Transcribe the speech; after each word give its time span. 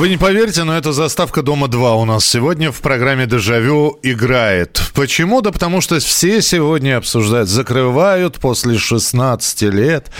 Вы 0.00 0.08
не 0.08 0.16
поверите, 0.16 0.64
но 0.64 0.78
эта 0.78 0.92
заставка 0.92 1.42
«Дома 1.42 1.66
2» 1.66 2.00
у 2.00 2.06
нас 2.06 2.24
сегодня 2.24 2.72
в 2.72 2.80
программе 2.80 3.26
«Дежавю» 3.26 3.98
играет. 4.02 4.80
Почему? 4.94 5.42
Да 5.42 5.52
потому 5.52 5.82
что 5.82 5.98
все 5.98 6.40
сегодня 6.40 6.96
обсуждают, 6.96 7.50
закрывают 7.50 8.38
после 8.38 8.78
16 8.78 9.60
лет 9.74 10.10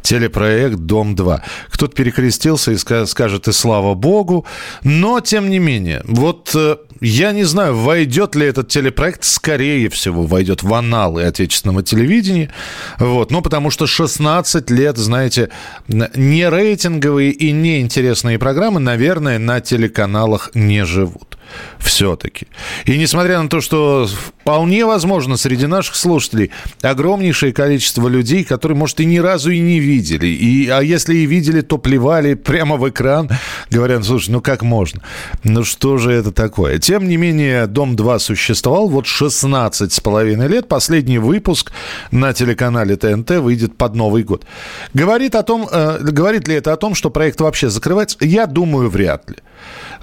телепроект 0.00 0.76
«Дом-2». 0.76 1.42
Кто-то 1.68 1.94
перекрестился 1.94 2.72
и 2.72 2.76
ска- 2.76 3.04
скажет 3.04 3.46
«и 3.46 3.52
слава 3.52 3.92
богу», 3.92 4.46
но 4.82 5.20
тем 5.20 5.50
не 5.50 5.58
менее, 5.58 6.00
вот 6.04 6.52
э, 6.54 6.78
я 7.00 7.32
не 7.32 7.44
знаю, 7.44 7.76
войдет 7.76 8.34
ли 8.34 8.46
этот 8.46 8.68
телепроект, 8.68 9.24
скорее 9.24 9.88
всего, 9.88 10.22
войдет 10.22 10.62
в 10.62 10.72
аналы 10.74 11.24
отечественного 11.24 11.82
телевидения, 11.82 12.50
вот, 12.98 13.30
ну, 13.30 13.42
потому 13.42 13.70
что 13.70 13.86
16 13.86 14.70
лет, 14.70 14.96
знаете, 14.96 15.50
не 15.88 16.48
рейтинговые 16.48 17.30
и 17.30 17.52
неинтересные 17.52 18.38
программы, 18.38 18.80
наверное, 18.80 19.38
на 19.38 19.60
телеканалах 19.60 20.50
не 20.54 20.84
живут 20.84 21.35
все-таки. 21.78 22.46
И 22.84 22.98
несмотря 22.98 23.42
на 23.42 23.48
то, 23.48 23.60
что 23.60 24.06
вполне 24.06 24.86
возможно 24.86 25.36
среди 25.36 25.66
наших 25.66 25.96
слушателей 25.96 26.50
огромнейшее 26.82 27.52
количество 27.52 28.08
людей, 28.08 28.44
которые, 28.44 28.76
может, 28.76 29.00
и 29.00 29.04
ни 29.04 29.18
разу 29.18 29.50
и 29.50 29.60
не 29.60 29.80
видели. 29.80 30.26
И, 30.26 30.68
а 30.68 30.80
если 30.80 31.16
и 31.16 31.26
видели, 31.26 31.60
то 31.60 31.78
плевали 31.78 32.34
прямо 32.34 32.76
в 32.76 32.88
экран, 32.88 33.28
говоря, 33.70 34.02
слушай, 34.02 34.30
ну 34.30 34.40
как 34.40 34.62
можно? 34.62 35.02
Ну 35.44 35.64
что 35.64 35.98
же 35.98 36.12
это 36.12 36.32
такое? 36.32 36.78
Тем 36.78 37.08
не 37.08 37.16
менее, 37.16 37.66
«Дом-2» 37.66 38.18
существовал 38.18 38.88
вот 38.88 39.06
16 39.06 39.92
с 39.92 40.00
половиной 40.00 40.48
лет. 40.48 40.68
Последний 40.68 41.18
выпуск 41.18 41.72
на 42.10 42.32
телеканале 42.32 42.96
ТНТ 42.96 43.30
выйдет 43.38 43.76
под 43.76 43.94
Новый 43.94 44.22
год. 44.22 44.46
Говорит, 44.94 45.34
о 45.34 45.42
том, 45.42 45.68
э, 45.70 45.98
говорит 46.00 46.48
ли 46.48 46.54
это 46.54 46.72
о 46.72 46.76
том, 46.76 46.94
что 46.94 47.10
проект 47.10 47.40
вообще 47.40 47.68
закрывается? 47.68 48.16
Я 48.20 48.46
думаю, 48.46 48.88
вряд 48.88 49.28
ли. 49.28 49.36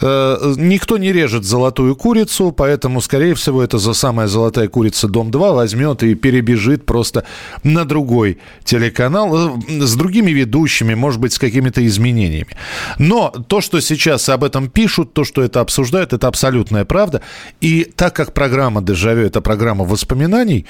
Э, 0.02 0.54
никто 0.58 0.98
не 0.98 1.12
режет 1.12 1.33
золотую 1.42 1.96
курицу, 1.96 2.52
поэтому, 2.52 3.02
скорее 3.02 3.34
всего, 3.34 3.64
это 3.64 3.78
за 3.78 3.94
самая 3.94 4.28
золотая 4.28 4.68
курица 4.68 5.08
Дом-2 5.08 5.56
возьмет 5.56 6.04
и 6.04 6.16
перебежит 6.16 6.86
просто 6.86 7.26
на 7.64 7.86
другой 7.86 8.38
телеканал 8.64 9.58
э, 9.58 9.82
с 9.82 9.96
другими 9.96 10.32
ведущими, 10.32 10.94
может 10.94 11.20
быть, 11.20 11.34
с 11.34 11.40
какими-то 11.40 11.86
изменениями. 11.86 12.56
Но 13.00 13.30
то, 13.30 13.62
что 13.62 13.82
сейчас 13.82 14.30
об 14.30 14.44
этом 14.44 14.70
пишут, 14.70 15.14
то, 15.14 15.24
что 15.24 15.42
это 15.42 15.62
обсуждают, 15.62 16.14
это 16.14 16.28
абсолютная 16.28 16.86
правда. 16.86 17.22
И 17.62 17.86
так 17.96 18.16
как 18.16 18.34
программа 18.34 18.82
«Дежавю»— 18.82 19.26
это 19.26 19.42
программа 19.42 19.86
воспоминаний, 19.86 20.66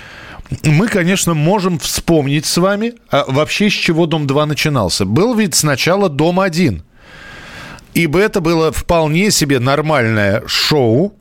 мы, 0.64 0.88
конечно, 0.88 1.34
можем 1.34 1.80
вспомнить 1.80 2.46
с 2.46 2.58
вами 2.58 2.94
а 3.10 3.26
вообще 3.28 3.70
с 3.70 3.74
чего 3.74 4.06
«Дом-2» 4.06 4.46
начинался. 4.46 5.06
Был 5.06 5.36
ведь 5.36 5.56
сначала 5.56 6.10
«Дом-1», 6.10 6.82
Ибо 7.94 8.20
это 8.20 8.42
было 8.42 8.72
вполне 8.72 9.32
себе 9.32 9.60
нормальное 9.60 10.44
шоу, 10.48 11.14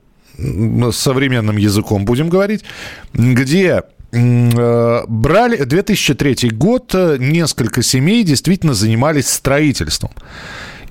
современным 0.93 1.57
языком 1.57 2.05
будем 2.05 2.29
говорить, 2.29 2.65
где 3.13 3.83
э, 4.13 5.03
брали 5.07 5.57
2003 5.65 6.51
год, 6.51 6.95
э, 6.95 7.17
несколько 7.19 7.83
семей 7.83 8.25
действительно 8.25 8.75
занимались 8.75 9.29
строительством. 9.29 10.11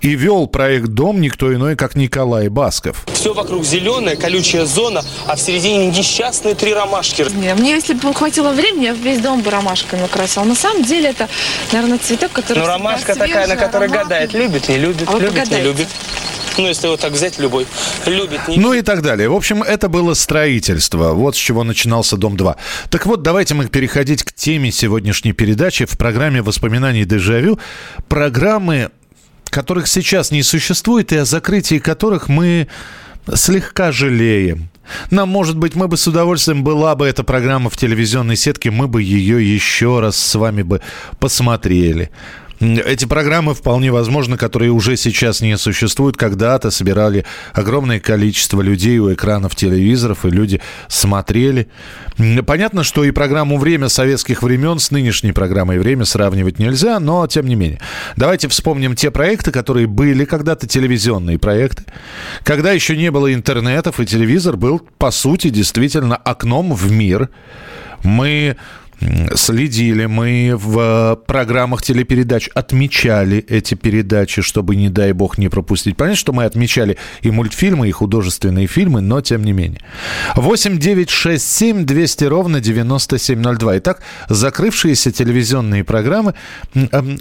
И 0.01 0.15
вел 0.15 0.47
проект 0.47 0.87
«Дом» 0.87 1.21
никто 1.21 1.53
иной, 1.53 1.75
как 1.75 1.95
Николай 1.95 2.49
Басков. 2.49 3.05
Все 3.13 3.33
вокруг 3.35 3.63
зеленая, 3.63 4.15
колючая 4.15 4.65
зона, 4.65 5.03
а 5.27 5.35
в 5.35 5.39
середине 5.39 5.87
несчастные 5.87 6.55
три 6.55 6.73
ромашки. 6.73 7.25
Не, 7.35 7.53
Мне, 7.53 7.71
если 7.71 7.93
бы 7.93 8.11
хватило 8.13 8.51
времени, 8.51 8.85
я 8.85 8.93
бы 8.93 8.99
весь 8.99 9.19
дом 9.19 9.41
бы 9.41 9.51
ромашками 9.51 10.03
украсила. 10.03 10.43
На 10.43 10.55
самом 10.55 10.83
деле 10.83 11.09
это, 11.09 11.29
наверное, 11.71 11.99
цветок, 11.99 12.31
который 12.31 12.59
Ну, 12.59 12.65
ромашка 12.65 13.13
такая, 13.13 13.45
на 13.47 13.55
которой 13.55 13.87
ароматный. 13.87 14.03
гадает, 14.03 14.33
любит, 14.33 14.69
не 14.69 14.77
любит, 14.77 15.07
А 15.07 15.19
любит, 15.19 15.51
не 15.51 15.61
любит. 15.61 15.87
Ну, 16.57 16.67
если 16.67 16.87
вот 16.87 16.99
так 16.99 17.13
взять 17.13 17.37
любой. 17.39 17.65
Любит, 18.07 18.47
не 18.47 18.57
Ну 18.57 18.73
и 18.73 18.81
так 18.81 19.03
далее. 19.03 19.29
В 19.29 19.35
общем, 19.35 19.61
это 19.63 19.87
было 19.87 20.15
строительство. 20.15 21.13
Вот 21.13 21.35
с 21.35 21.39
чего 21.39 21.63
начинался 21.63 22.17
«Дом-2». 22.17 22.55
Так 22.89 23.05
вот, 23.05 23.21
давайте 23.21 23.53
мы 23.53 23.67
переходить 23.67 24.23
к 24.23 24.33
теме 24.33 24.71
сегодняшней 24.71 25.31
передачи 25.33 25.85
в 25.85 25.97
программе 25.97 26.41
«Воспоминаний 26.41 27.05
дежавю». 27.05 27.57
Программы, 28.09 28.89
которых 29.51 29.87
сейчас 29.87 30.31
не 30.31 30.41
существует 30.41 31.11
и 31.11 31.17
о 31.17 31.25
закрытии 31.25 31.77
которых 31.77 32.29
мы 32.29 32.67
слегка 33.35 33.91
жалеем. 33.91 34.69
Нам, 35.11 35.29
может 35.29 35.57
быть, 35.57 35.75
мы 35.75 35.87
бы 35.87 35.97
с 35.97 36.07
удовольствием, 36.07 36.63
была 36.63 36.95
бы 36.95 37.05
эта 37.05 37.23
программа 37.23 37.69
в 37.69 37.77
телевизионной 37.77 38.35
сетке, 38.35 38.71
мы 38.71 38.87
бы 38.87 39.03
ее 39.03 39.53
еще 39.53 39.99
раз 39.99 40.17
с 40.17 40.35
вами 40.35 40.63
бы 40.63 40.81
посмотрели. 41.19 42.09
Эти 42.61 43.05
программы, 43.05 43.55
вполне 43.55 43.91
возможно, 43.91 44.37
которые 44.37 44.71
уже 44.71 44.95
сейчас 44.95 45.41
не 45.41 45.57
существуют, 45.57 46.15
когда-то 46.15 46.69
собирали 46.69 47.25
огромное 47.53 47.99
количество 47.99 48.61
людей 48.61 48.99
у 48.99 49.11
экранов 49.11 49.55
телевизоров, 49.55 50.25
и 50.25 50.29
люди 50.29 50.61
смотрели. 50.87 51.69
Понятно, 52.45 52.83
что 52.83 53.03
и 53.03 53.09
программу 53.09 53.57
«Время» 53.57 53.89
советских 53.89 54.43
времен 54.43 54.77
с 54.77 54.91
нынешней 54.91 55.31
программой 55.31 55.79
«Время» 55.79 56.05
сравнивать 56.05 56.59
нельзя, 56.59 56.99
но 56.99 57.25
тем 57.25 57.47
не 57.47 57.55
менее. 57.55 57.79
Давайте 58.15 58.47
вспомним 58.47 58.95
те 58.95 59.09
проекты, 59.09 59.51
которые 59.51 59.87
были 59.87 60.23
когда-то 60.23 60.67
телевизионные 60.67 61.39
проекты, 61.39 61.83
когда 62.43 62.71
еще 62.73 62.95
не 62.95 63.09
было 63.09 63.33
интернетов, 63.33 63.99
и 63.99 64.05
телевизор 64.05 64.55
был, 64.55 64.87
по 64.99 65.09
сути, 65.09 65.49
действительно 65.49 66.15
окном 66.15 66.75
в 66.75 66.91
мир. 66.91 67.29
Мы 68.03 68.57
следили, 69.35 70.05
мы 70.05 70.53
в 70.55 71.19
программах 71.25 71.81
телепередач 71.81 72.49
отмечали 72.53 73.37
эти 73.47 73.73
передачи, 73.73 74.41
чтобы, 74.41 74.75
не 74.75 74.89
дай 74.89 75.11
бог, 75.13 75.37
не 75.37 75.49
пропустить. 75.49 75.97
Понятно, 75.97 76.17
что 76.17 76.33
мы 76.33 76.45
отмечали 76.45 76.97
и 77.21 77.31
мультфильмы, 77.31 77.89
и 77.89 77.91
художественные 77.91 78.67
фильмы, 78.67 79.01
но 79.01 79.21
тем 79.21 79.43
не 79.43 79.53
менее. 79.53 79.81
8 80.35 80.77
9 80.77 81.09
6 81.09 81.43
7 81.43 81.85
200 81.85 82.23
ровно 82.25 82.59
9702. 82.59 83.77
Итак, 83.79 84.01
закрывшиеся 84.29 85.11
телевизионные 85.11 85.83
программы, 85.83 86.35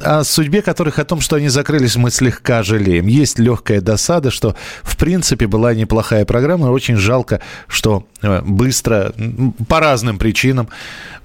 о 0.03 0.25
судьбе 0.25 0.63
которых, 0.63 0.99
о 0.99 1.05
том, 1.05 1.21
что 1.21 1.37
они 1.37 1.49
закрылись, 1.49 1.97
мы 1.97 2.11
слегка 2.11 2.63
жалеем. 2.63 3.07
Есть 3.07 3.39
легкая 3.39 3.81
досада, 3.81 4.31
что, 4.31 4.55
в 4.83 4.97
принципе, 4.97 5.47
была 5.47 5.75
неплохая 5.75 6.25
программа. 6.25 6.67
Очень 6.67 6.97
жалко, 6.97 7.41
что 7.69 8.07
э, 8.23 8.43
быстро, 8.43 9.13
по 9.69 9.81
разным 9.81 10.19
причинам, 10.19 10.69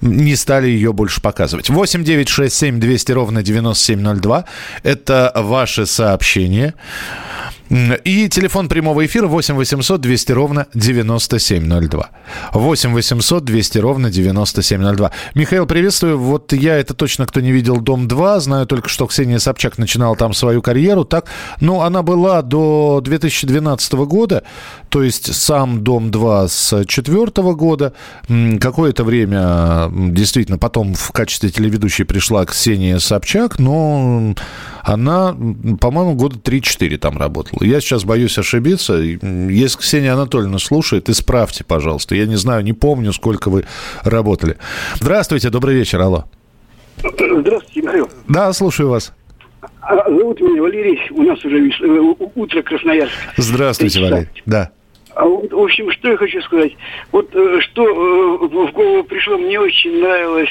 не 0.00 0.36
стали 0.46 0.68
ее 0.68 0.92
больше 0.92 1.20
показывать. 1.20 1.70
8 1.70 2.04
9 2.04 2.28
6 2.28 2.54
7 2.54 2.78
200 2.78 3.12
ровно 3.12 3.42
9702. 3.42 4.44
Это 4.84 5.32
ваши 5.34 5.86
сообщения. 5.86 6.74
И 7.68 8.28
телефон 8.28 8.68
прямого 8.68 9.04
эфира 9.04 9.26
8 9.26 9.54
800 9.54 10.00
200 10.00 10.32
ровно 10.32 10.66
9702. 10.74 12.10
8 12.52 12.92
800 12.92 13.44
200 13.44 13.78
ровно 13.78 14.10
9702. 14.10 15.10
Михаил, 15.34 15.66
приветствую. 15.66 16.18
Вот 16.18 16.52
я, 16.52 16.76
это 16.76 16.94
точно, 16.94 17.26
кто 17.26 17.40
не 17.40 17.50
видел 17.50 17.80
«Дом-2», 17.80 18.40
знаю 18.40 18.66
только, 18.66 18.88
что 18.88 19.06
Ксения 19.06 19.38
Собчак 19.38 19.78
начинала 19.78 20.14
там 20.16 20.32
свою 20.32 20.62
карьеру. 20.62 21.04
Так, 21.04 21.26
ну, 21.60 21.80
она 21.80 22.02
была 22.02 22.42
до 22.42 23.00
2012 23.02 23.92
года, 23.94 24.44
то 24.88 25.02
есть 25.02 25.34
сам 25.34 25.82
«Дом-2» 25.82 26.48
с 26.48 26.70
2004 26.70 27.52
года. 27.54 27.92
Какое-то 28.60 29.02
время 29.02 29.90
действительно 29.92 30.58
потом 30.58 30.94
в 30.94 31.10
качестве 31.10 31.50
телеведущей 31.50 32.04
пришла 32.04 32.44
Ксения 32.44 32.98
Собчак, 32.98 33.58
но 33.58 34.34
она, 34.82 35.36
по-моему, 35.80 36.14
года 36.14 36.36
3-4 36.36 36.96
там 36.98 37.18
работала. 37.18 37.55
Я 37.60 37.80
сейчас 37.80 38.04
боюсь 38.04 38.38
ошибиться. 38.38 38.94
Если 38.94 39.78
Ксения 39.78 40.12
Анатольевна 40.12 40.58
слушает, 40.58 41.08
исправьте, 41.08 41.64
пожалуйста. 41.64 42.14
Я 42.14 42.26
не 42.26 42.36
знаю, 42.36 42.62
не 42.62 42.72
помню, 42.72 43.12
сколько 43.12 43.48
вы 43.48 43.64
работали. 44.02 44.56
Здравствуйте, 44.96 45.50
добрый 45.50 45.74
вечер, 45.74 46.00
алло. 46.00 46.24
Здравствуйте, 46.98 47.82
Михаил. 47.82 48.10
Да, 48.28 48.52
слушаю 48.52 48.90
вас. 48.90 49.12
А, 49.80 50.10
Зовут 50.10 50.40
меня 50.40 50.62
Валерий. 50.62 51.00
У 51.10 51.22
нас 51.22 51.44
уже 51.44 51.68
э, 51.68 52.14
утро 52.34 52.62
Красноярск. 52.62 53.14
Здравствуйте. 53.36 54.00
Валерий. 54.00 54.28
Да. 54.44 54.70
А 55.14 55.24
в 55.24 55.58
общем, 55.58 55.90
что 55.92 56.10
я 56.10 56.16
хочу 56.16 56.42
сказать. 56.42 56.76
Вот 57.12 57.34
э, 57.34 57.60
что 57.60 57.82
э, 57.84 58.48
в 58.48 58.72
голову 58.72 59.04
пришло, 59.04 59.38
мне 59.38 59.58
очень 59.58 60.00
нравилась 60.00 60.50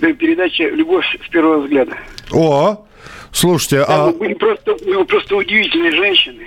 передача 0.00 0.68
«Любовь 0.68 1.04
с 1.24 1.28
первого 1.30 1.62
взгляда». 1.62 1.96
О, 2.32 2.86
слушайте, 3.34 3.84
Там 3.84 4.08
а... 4.08 4.12
были 4.12 4.34
просто, 4.34 4.76
ну, 4.86 5.04
просто 5.04 5.36
удивительные 5.36 5.92
женщины. 5.92 6.46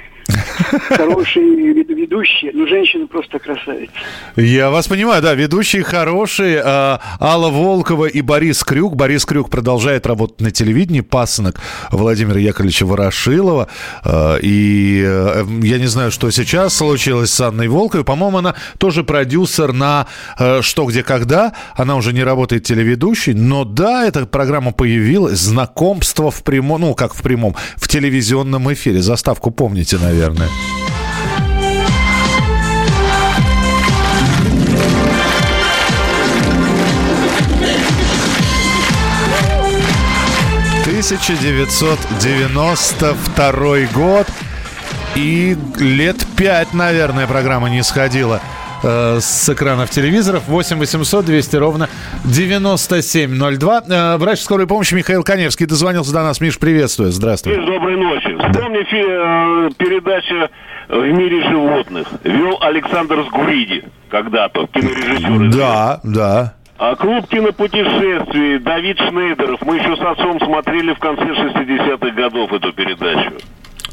Хорошие 0.90 1.74
вед- 1.74 1.90
ведущие, 1.90 2.52
но 2.54 2.68
женщины 2.68 3.08
просто 3.08 3.40
красавицы. 3.40 3.92
Я 4.36 4.70
вас 4.70 4.88
понимаю, 4.88 5.22
да, 5.22 5.34
ведущие 5.34 5.84
хорошие. 5.84 6.62
а, 6.64 7.00
Алла 7.20 7.50
Волкова 7.50 8.06
и 8.06 8.22
Борис 8.22 8.64
Крюк. 8.64 8.96
Борис 8.96 9.26
Крюк 9.26 9.50
продолжает 9.50 10.06
работать 10.06 10.42
на 10.42 10.52
телевидении, 10.52 11.02
пасынок 11.02 11.60
Владимира 11.92 12.40
Яковлевича 12.40 12.86
Ворошилова. 12.86 13.68
А, 14.04 14.38
И 14.42 15.02
э, 15.06 15.46
я 15.64 15.80
не 15.80 15.88
знаю, 15.88 16.12
что 16.12 16.30
сейчас 16.32 16.76
случилось 16.76 17.32
с 17.32 17.40
Анной 17.42 17.68
Волковой. 17.68 18.04
По-моему, 18.06 18.38
она 18.40 18.56
тоже 18.78 19.04
продюсер 19.04 19.74
на 19.74 20.08
э, 20.38 20.62
«Что, 20.62 20.86
где, 20.86 21.04
когда». 21.04 21.54
Она 21.76 21.96
уже 21.96 22.14
не 22.14 22.24
работает 22.24 22.64
телеведущей. 22.64 23.34
Но 23.34 23.64
да, 23.64 24.06
эта 24.06 24.26
программа 24.26 24.72
появилась. 24.72 25.40
Знакомство 25.40 26.32
в 26.32 26.44
прямом, 26.44 26.82
ну, 26.82 26.94
как 26.96 27.14
в 27.14 27.22
прямом, 27.22 27.56
в 27.76 27.88
телевизионном 27.88 28.72
эфире. 28.74 29.02
Заставку 29.02 29.52
помните, 29.52 29.98
наверное. 29.98 30.17
«1992 40.86 43.78
год». 43.94 44.28
И 45.16 45.56
лет 45.80 46.18
пять, 46.36 46.74
наверное, 46.74 47.28
программа 47.28 47.70
не 47.70 47.84
сходила 47.84 48.42
э, 48.84 49.20
с 49.20 49.50
экранов 49.50 49.90
телевизоров. 49.90 50.44
8 50.48 50.78
800 50.78 51.26
200 51.26 51.56
ровно 51.56 51.90
9702. 52.26 53.84
Э, 53.88 54.18
врач 54.18 54.42
скорой 54.42 54.68
помощи 54.68 54.94
Михаил 54.94 55.24
Коневский 55.24 55.66
дозвонился 55.66 56.14
до 56.14 56.22
нас. 56.24 56.40
Миш, 56.40 56.60
приветствую. 56.60 57.12
Здравствуй. 57.12 57.56
Доброй 57.66 57.98
ночи. 57.98 58.27
Вспомни 58.38 58.84
фи- 58.84 59.06
э, 59.08 59.70
передача 59.78 60.50
«В 60.90 61.06
мире 61.12 61.42
животных». 61.50 62.08
Вел 62.24 62.58
Александр 62.62 63.24
Сгуриди 63.24 63.84
когда-то, 64.10 64.68
кинорежиссер. 64.68 65.58
Да, 65.58 66.00
да. 66.04 66.54
А 66.78 66.96
клуб 66.96 67.28
кинопутешествий 67.28 68.60
Давид 68.60 69.00
Шнейдеров. 69.00 69.62
Мы 69.64 69.78
еще 69.78 69.96
с 69.96 70.00
отцом 70.02 70.40
смотрели 70.40 70.94
в 70.94 71.00
конце 71.00 71.24
60-х 71.24 72.10
годов 72.12 72.54
эту 72.54 72.72
передачу. 72.72 73.32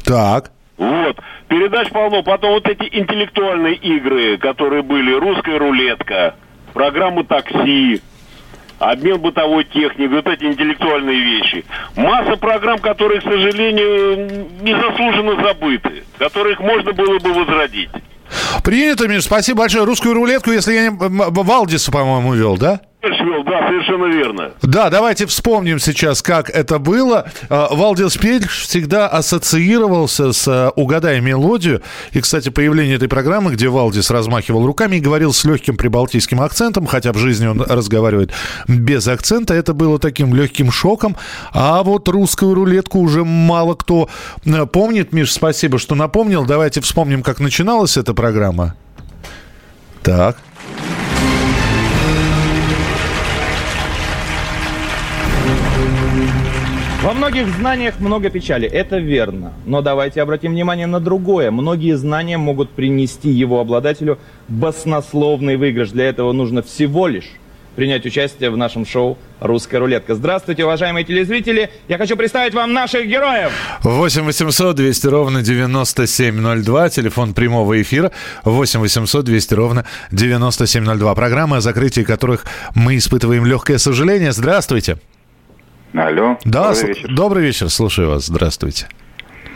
Так. 0.05 0.51
Вот. 0.77 1.17
Передач 1.47 1.89
полно. 1.89 2.21
Потом 2.21 2.51
вот 2.51 2.67
эти 2.67 2.83
интеллектуальные 2.95 3.75
игры, 3.75 4.37
которые 4.37 4.83
были. 4.83 5.13
Русская 5.13 5.57
рулетка, 5.57 6.35
программы 6.73 7.23
такси, 7.23 8.01
обмен 8.79 9.17
бытовой 9.19 9.63
техникой, 9.65 10.07
вот 10.07 10.27
эти 10.27 10.45
интеллектуальные 10.45 11.19
вещи. 11.19 11.65
Масса 11.95 12.35
программ, 12.35 12.79
которые, 12.79 13.21
к 13.21 13.23
сожалению, 13.23 14.47
незаслуженно 14.61 15.41
забыты, 15.43 16.03
которых 16.17 16.59
можно 16.59 16.91
было 16.93 17.19
бы 17.19 17.33
возродить. 17.33 17.89
Принято, 18.63 19.07
Миш, 19.07 19.23
спасибо 19.23 19.59
большое. 19.59 19.85
Русскую 19.85 20.15
рулетку, 20.15 20.51
если 20.51 20.73
я 20.73 20.89
не... 20.89 20.89
Валдис, 20.89 21.89
по-моему, 21.89 22.33
вел, 22.33 22.57
да? 22.57 22.81
Швел, 23.13 23.43
да, 23.43 23.67
совершенно 23.67 24.05
верно. 24.05 24.51
Да, 24.61 24.89
давайте 24.89 25.25
вспомним 25.27 25.79
сейчас, 25.79 26.21
как 26.21 26.49
это 26.49 26.79
было. 26.79 27.25
Э, 27.49 27.67
Валдис 27.71 28.17
Пельш 28.17 28.63
всегда 28.63 29.07
ассоциировался 29.07 30.33
с 30.33 30.47
э, 30.47 30.71
«Угадай 30.75 31.21
мелодию». 31.21 31.81
И, 32.11 32.19
кстати, 32.19 32.49
появление 32.49 32.95
этой 32.95 33.07
программы, 33.07 33.51
где 33.51 33.69
Валдис 33.69 34.09
размахивал 34.09 34.65
руками 34.65 34.95
и 34.95 34.99
говорил 34.99 35.33
с 35.33 35.45
легким 35.45 35.77
прибалтийским 35.77 36.41
акцентом, 36.41 36.87
хотя 36.87 37.13
в 37.13 37.17
жизни 37.17 37.47
он 37.47 37.61
разговаривает 37.61 38.31
без 38.67 39.07
акцента, 39.07 39.53
это 39.53 39.73
было 39.73 39.99
таким 39.99 40.33
легким 40.33 40.71
шоком. 40.71 41.15
А 41.53 41.83
вот 41.83 42.07
русскую 42.07 42.55
рулетку 42.55 42.99
уже 42.99 43.23
мало 43.23 43.75
кто 43.75 44.09
э, 44.45 44.65
помнит. 44.65 45.13
Миш, 45.13 45.31
спасибо, 45.31 45.77
что 45.77 45.93
напомнил. 45.93 46.45
Давайте 46.45 46.81
вспомним, 46.81 47.21
как 47.21 47.39
начиналась 47.39 47.97
эта 47.97 48.13
программа. 48.13 48.75
Так. 50.01 50.37
Во 57.05 57.13
многих 57.13 57.47
знаниях 57.49 57.99
много 57.99 58.31
печали, 58.31 58.67
это 58.67 58.97
верно. 58.97 59.53
Но 59.67 59.83
давайте 59.83 60.23
обратим 60.23 60.53
внимание 60.53 60.87
на 60.87 60.99
другое. 60.99 61.51
Многие 61.51 61.95
знания 61.97 62.39
могут 62.39 62.71
принести 62.71 63.29
его 63.29 63.59
обладателю 63.59 64.17
баснословный 64.47 65.55
выигрыш. 65.55 65.91
Для 65.91 66.05
этого 66.05 66.31
нужно 66.31 66.63
всего 66.63 67.05
лишь 67.05 67.29
принять 67.75 68.07
участие 68.07 68.49
в 68.49 68.57
нашем 68.57 68.87
шоу 68.87 69.19
«Русская 69.39 69.77
рулетка». 69.77 70.15
Здравствуйте, 70.15 70.65
уважаемые 70.65 71.05
телезрители! 71.05 71.69
Я 71.87 71.99
хочу 71.99 72.17
представить 72.17 72.55
вам 72.55 72.73
наших 72.73 73.05
героев! 73.05 73.51
8 73.83 74.23
800 74.23 74.75
200 74.75 75.05
ровно 75.05 75.43
9702. 75.43 76.89
Телефон 76.89 77.35
прямого 77.35 77.79
эфира 77.79 78.11
8 78.45 78.79
800 78.79 79.23
200 79.23 79.53
ровно 79.53 79.85
9702. 80.09 81.13
Программы, 81.13 81.57
о 81.57 81.61
закрытии 81.61 82.01
которых 82.01 82.45
мы 82.73 82.97
испытываем 82.97 83.45
легкое 83.45 83.77
сожаление. 83.77 84.31
Здравствуйте. 84.31 84.97
Алло. 85.97 86.37
Да, 86.43 86.73
Добрый 86.73 86.87
вечер. 86.87 87.15
добрый 87.15 87.43
вечер. 87.43 87.69
Слушаю 87.69 88.09
вас. 88.09 88.25
Здравствуйте. 88.25 88.87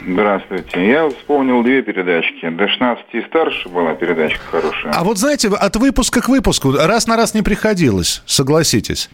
Здравствуйте. 0.07 0.87
Я 0.87 1.09
вспомнил 1.09 1.61
две 1.63 1.81
передачки. 1.81 2.49
До 2.49 2.67
16 2.67 3.05
и 3.13 3.21
старше 3.23 3.69
была 3.69 3.93
передачка 3.93 4.39
хорошая. 4.49 4.93
А 4.93 5.03
вот 5.03 5.17
знаете, 5.17 5.49
от 5.49 5.75
выпуска 5.75 6.21
к 6.21 6.29
выпуску 6.29 6.71
раз 6.71 7.07
на 7.07 7.17
раз 7.17 7.33
не 7.33 7.41
приходилось, 7.41 8.23
согласитесь. 8.25 9.09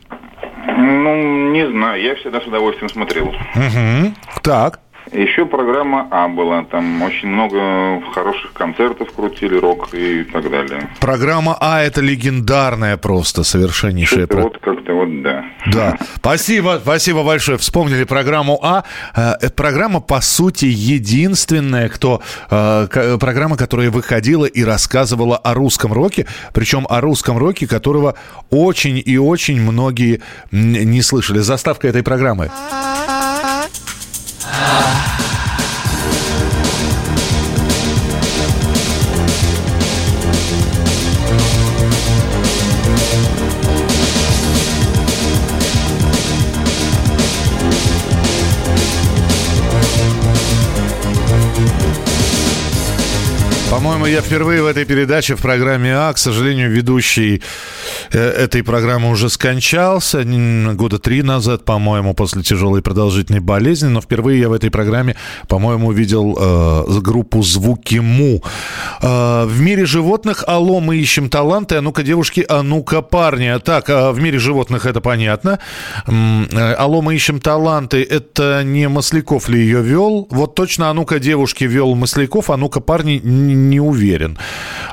Ну, 0.78 1.52
не 1.52 1.68
знаю. 1.68 2.02
Я 2.02 2.16
всегда 2.16 2.42
с 2.42 2.46
удовольствием 2.48 2.90
смотрел. 2.90 3.28
Угу. 3.28 4.14
Так. 4.44 4.80
Еще 5.12 5.46
программа 5.46 6.08
А 6.12 6.28
была. 6.28 6.64
Там 6.64 7.02
очень 7.04 7.28
много 7.30 8.02
хороших 8.14 8.54
концертов 8.54 9.12
крутили, 9.14 9.56
рок 9.58 9.94
и 9.94 10.24
так 10.24 10.50
далее. 10.50 10.90
Программа 11.00 11.56
А 11.60 11.82
это 11.82 12.02
легендарная 12.02 12.98
просто, 12.98 13.44
совершеннейшая. 13.44 14.28
Про- 14.28 14.42
вот 14.44 14.58
как-то 14.60 14.94
вот 14.94 15.22
да. 15.22 15.46
Да, 15.72 15.98
спасибо, 16.18 16.80
спасибо 16.82 17.24
большое. 17.24 17.58
Вспомнили 17.58 18.04
программу 18.04 18.60
А. 18.64 18.84
Э, 19.16 19.34
Эта 19.42 19.54
программа, 19.54 20.00
по 20.02 20.22
сути, 20.22 20.66
единственная, 20.66 21.90
кто 21.90 22.22
э, 22.50 23.18
программа, 23.20 23.58
которая 23.58 23.92
выходила 23.92 24.46
и 24.46 24.64
рассказывала 24.64 25.38
о 25.38 25.54
русском 25.54 25.94
роке, 25.94 26.26
причем 26.54 26.86
о 26.90 27.00
русском 27.02 27.38
роке, 27.38 27.68
которого 27.68 28.16
очень 28.50 29.02
и 29.04 29.18
очень 29.18 29.62
многие 29.62 30.22
не 30.52 31.02
слышали. 31.02 31.40
Заставка 31.40 31.88
этой 31.88 32.04
программы. 32.04 32.50
По-моему, 53.96 54.14
я 54.14 54.22
впервые 54.22 54.62
в 54.62 54.66
этой 54.66 54.84
передаче 54.84 55.38
в 55.38 55.42
программе 55.42 55.96
А, 55.96 56.12
к 56.12 56.18
сожалению, 56.18 56.70
ведущий 56.70 57.42
э, 58.12 58.20
этой 58.20 58.62
программы 58.62 59.10
уже 59.10 59.30
скончался 59.30 60.26
года 60.74 61.00
три 61.00 61.24
назад, 61.24 61.64
по-моему, 61.64 62.14
после 62.14 62.44
тяжелой 62.44 62.82
продолжительной 62.82 63.40
болезни. 63.40 63.88
Но 63.88 64.02
впервые 64.02 64.42
я 64.42 64.50
в 64.50 64.52
этой 64.52 64.70
программе, 64.70 65.16
по-моему, 65.48 65.88
увидел 65.88 66.38
э, 66.38 67.00
группу 67.00 67.42
«Звуки 67.42 68.00
Му». 68.00 68.44
Э, 69.02 69.46
в 69.46 69.62
мире 69.62 69.86
животных 69.86 70.44
«Алло, 70.46 70.82
мы 70.82 70.98
ищем 70.98 71.30
таланты», 71.30 71.76
«А 71.76 71.82
ну-ка, 71.82 72.04
девушки, 72.04 72.46
а 72.50 72.64
ну-ка, 72.64 73.02
парни». 73.02 73.58
Так, 73.64 73.90
э, 73.90 74.12
в 74.12 74.20
мире 74.20 74.40
животных 74.40 74.86
это 74.86 75.00
понятно. 75.00 75.60
Э, 76.06 76.74
«Алло, 76.74 77.02
мы 77.02 77.16
ищем 77.16 77.40
таланты»— 77.40 78.04
это 78.10 78.62
не 78.66 78.90
Масляков 78.90 79.48
ли 79.48 79.62
ее 79.62 79.82
вел? 79.82 80.28
Вот 80.32 80.54
точно 80.54 80.90
«А 80.90 80.94
ну-ка, 80.94 81.20
девушки» 81.20 81.64
вел 81.64 81.96
Масляков, 81.96 82.50
«А 82.50 82.58
ну-ка, 82.58 82.82
парни» 82.82 83.22
не 83.24 83.85
уверен. 83.86 84.38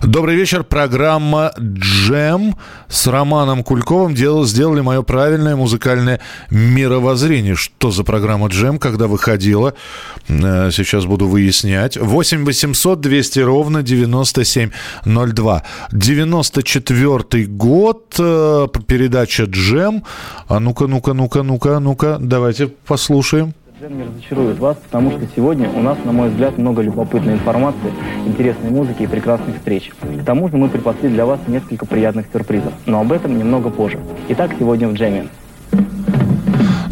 Добрый 0.02 0.36
вечер. 0.36 0.62
Программа 0.64 1.52
«Джем» 1.58 2.56
с 2.88 3.06
Романом 3.06 3.62
Кульковым 3.62 4.14
дел- 4.14 4.44
сделали 4.44 4.80
мое 4.80 5.02
правильное 5.02 5.56
музыкальное 5.56 6.20
мировоззрение. 6.50 7.54
Что 7.54 7.90
за 7.90 8.04
программа 8.04 8.48
«Джем», 8.48 8.78
когда 8.78 9.06
выходила? 9.06 9.74
Э, 10.28 10.70
Сейчас 10.72 11.04
буду 11.04 11.26
выяснять. 11.28 11.96
8 11.96 12.44
800 12.44 13.00
200 13.00 13.40
ровно 13.40 13.82
9702. 13.82 15.62
94 15.92 17.46
год. 17.46 18.14
э, 18.18 18.66
Передача 18.86 19.44
«Джем». 19.44 20.02
А 20.48 20.60
ну-ка, 20.60 20.86
ну-ка, 20.86 21.12
ну-ка, 21.12 21.42
ну-ка, 21.42 21.78
ну-ка. 21.80 22.16
Давайте 22.20 22.66
послушаем. 22.66 23.54
Джем 23.82 23.98
не 23.98 24.04
разочарует 24.04 24.58
вас, 24.60 24.76
потому 24.76 25.10
что 25.10 25.22
сегодня 25.34 25.68
у 25.68 25.82
нас, 25.82 25.98
на 26.04 26.12
мой 26.12 26.28
взгляд, 26.28 26.56
много 26.56 26.82
любопытной 26.82 27.32
информации, 27.32 27.92
интересной 28.26 28.70
музыки 28.70 29.02
и 29.02 29.06
прекрасных 29.08 29.56
встреч. 29.56 29.90
К 30.00 30.24
тому 30.24 30.48
же 30.48 30.56
мы 30.56 30.68
припасли 30.68 31.08
для 31.08 31.26
вас 31.26 31.40
несколько 31.48 31.84
приятных 31.84 32.26
сюрпризов, 32.32 32.72
но 32.86 33.00
об 33.00 33.10
этом 33.10 33.36
немного 33.36 33.70
позже. 33.70 33.98
Итак, 34.28 34.52
сегодня 34.56 34.86
в 34.86 34.94
Джеме. 34.94 35.26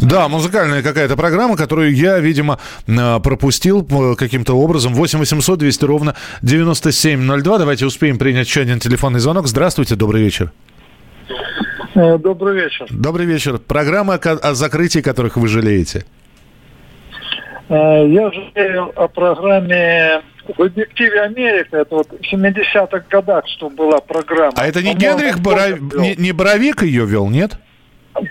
Да, 0.01 0.27
музыкальная 0.27 0.83
какая-то 0.83 1.15
программа, 1.15 1.55
которую 1.55 1.95
я, 1.95 2.19
видимо, 2.19 2.59
э, 2.87 3.19
пропустил 3.21 3.87
э, 3.89 4.15
каким-то 4.15 4.55
образом. 4.55 4.93
8 4.93 5.19
800 5.19 5.59
200 5.59 5.85
ровно 5.85 6.15
9702. 6.41 7.57
Давайте 7.57 7.85
успеем 7.85 8.17
принять 8.17 8.47
еще 8.47 8.61
один 8.61 8.79
телефонный 8.79 9.21
звонок. 9.21 9.47
Здравствуйте, 9.47 9.95
добрый 9.95 10.23
вечер. 10.23 10.51
Э, 11.95 12.17
добрый 12.17 12.55
вечер. 12.55 12.87
Добрый 12.89 13.25
вечер. 13.25 13.59
Программа 13.59 14.15
о 14.15 14.53
закрытии 14.55 14.99
которых 14.99 15.37
вы 15.37 15.47
жалеете. 15.47 16.03
Я 17.71 18.31
жалею 18.31 18.91
о 18.95 19.07
программе 19.07 20.21
в 20.57 20.61
объективе 20.61 21.21
Америка. 21.21 21.77
Это 21.77 21.95
вот 21.95 22.07
в 22.09 22.33
70-х 22.33 23.05
годах, 23.09 23.47
что 23.47 23.69
была 23.69 23.99
программа. 24.01 24.53
А 24.57 24.67
это 24.67 24.83
не 24.83 24.93
Генрих 24.93 25.39
Боров... 25.39 25.79
не, 25.79 26.15
не 26.15 26.31
Боровик 26.33 26.83
ее 26.83 27.05
вел, 27.05 27.29
нет? 27.29 27.57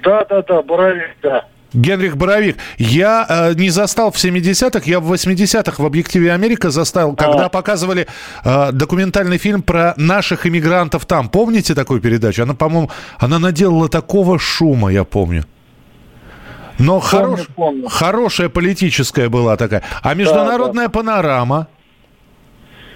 Да, 0.04 0.24
да, 0.28 0.42
да, 0.42 0.62
Боровик, 0.62 1.16
да. 1.22 1.46
Генрих 1.72 2.16
Боровик. 2.16 2.56
Я 2.76 3.26
э, 3.28 3.54
не 3.54 3.70
застал 3.70 4.10
в 4.10 4.16
70-х, 4.16 4.82
я 4.84 5.00
в 5.00 5.12
80-х 5.12 5.82
в 5.82 5.86
«Объективе 5.86 6.32
Америка» 6.32 6.70
застал, 6.70 7.14
когда 7.14 7.46
а. 7.46 7.48
показывали 7.48 8.08
э, 8.44 8.72
документальный 8.72 9.38
фильм 9.38 9.62
про 9.62 9.94
наших 9.96 10.46
иммигрантов 10.46 11.06
там. 11.06 11.28
Помните 11.28 11.74
такую 11.74 12.00
передачу? 12.00 12.42
Она, 12.42 12.54
по-моему, 12.54 12.90
она 13.18 13.38
наделала 13.38 13.88
такого 13.88 14.38
шума, 14.38 14.92
я 14.92 15.04
помню. 15.04 15.44
Но 16.80 17.00
помню, 17.00 17.00
хорош, 17.00 17.40
помню. 17.54 17.88
хорошая 17.88 18.48
политическая 18.48 19.28
была 19.28 19.56
такая. 19.56 19.82
А 20.02 20.14
международная 20.14 20.86
да, 20.86 20.92
да. 20.92 20.98
панорама? 20.98 21.68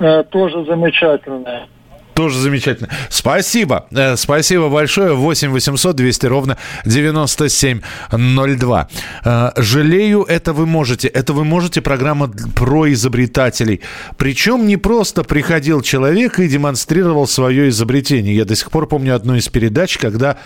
Э, 0.01 0.25
тоже 0.25 0.65
замечательная. 0.65 1.69
Тоже 2.15 2.39
замечательно. 2.39 2.89
Спасибо. 3.11 3.87
Э, 3.91 4.17
спасибо 4.17 4.69
большое. 4.69 5.15
8 5.15 5.51
800 5.51 5.97
200 5.97 6.27
ровно 6.27 6.57
9702. 6.85 8.89
Э, 9.25 9.51
жалею, 9.57 10.23
это 10.23 10.53
вы 10.53 10.67
можете. 10.67 11.09
Это 11.09 11.33
вы 11.33 11.45
можете. 11.45 11.81
Программа 11.81 12.29
про 12.29 12.93
изобретателей. 12.93 13.81
Причем 14.17 14.67
не 14.67 14.77
просто 14.77 15.25
приходил 15.25 15.83
человек 15.83 16.39
и 16.39 16.47
демонстрировал 16.47 17.27
свое 17.27 17.69
изобретение. 17.69 18.37
Я 18.37 18.45
до 18.45 18.55
сих 18.55 18.71
пор 18.71 18.87
помню 18.87 19.17
одну 19.17 19.35
из 19.35 19.49
передач, 19.49 19.99
когда 19.99 20.37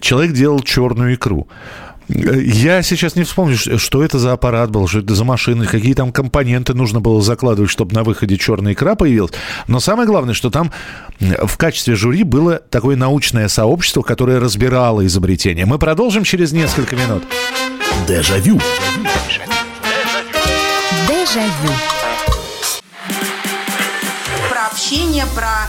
человек 0.00 0.32
делал 0.32 0.60
черную 0.60 1.14
икру. 1.14 1.48
Я 2.08 2.82
сейчас 2.82 3.16
не 3.16 3.24
вспомню, 3.24 3.56
что 3.56 4.04
это 4.04 4.18
за 4.18 4.32
аппарат 4.32 4.70
был, 4.70 4.86
что 4.86 4.98
это 4.98 5.14
за 5.14 5.24
машины, 5.24 5.66
какие 5.66 5.94
там 5.94 6.12
компоненты 6.12 6.74
нужно 6.74 7.00
было 7.00 7.22
закладывать, 7.22 7.70
чтобы 7.70 7.94
на 7.94 8.02
выходе 8.02 8.36
черная 8.36 8.74
икра 8.74 8.94
появилась. 8.94 9.32
Но 9.68 9.80
самое 9.80 10.06
главное, 10.06 10.34
что 10.34 10.50
там 10.50 10.70
в 11.18 11.56
качестве 11.56 11.94
жюри 11.94 12.22
было 12.22 12.56
такое 12.58 12.96
научное 12.96 13.48
сообщество, 13.48 14.02
которое 14.02 14.38
разбирало 14.38 15.06
изобретение. 15.06 15.64
Мы 15.64 15.78
продолжим 15.78 16.24
через 16.24 16.52
несколько 16.52 16.94
минут. 16.94 17.22
Дежавю. 18.06 18.60
Дежавю. 21.08 21.72
Про 24.50 24.66
общение, 24.66 25.24
про 25.34 25.68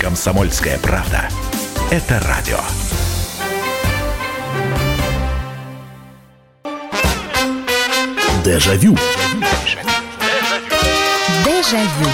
«Комсомольская 0.00 0.78
правда». 0.78 1.28
Это 1.90 2.20
радио. 2.20 2.58
Дежавю. 8.44 8.96
Дежавю. 11.44 12.10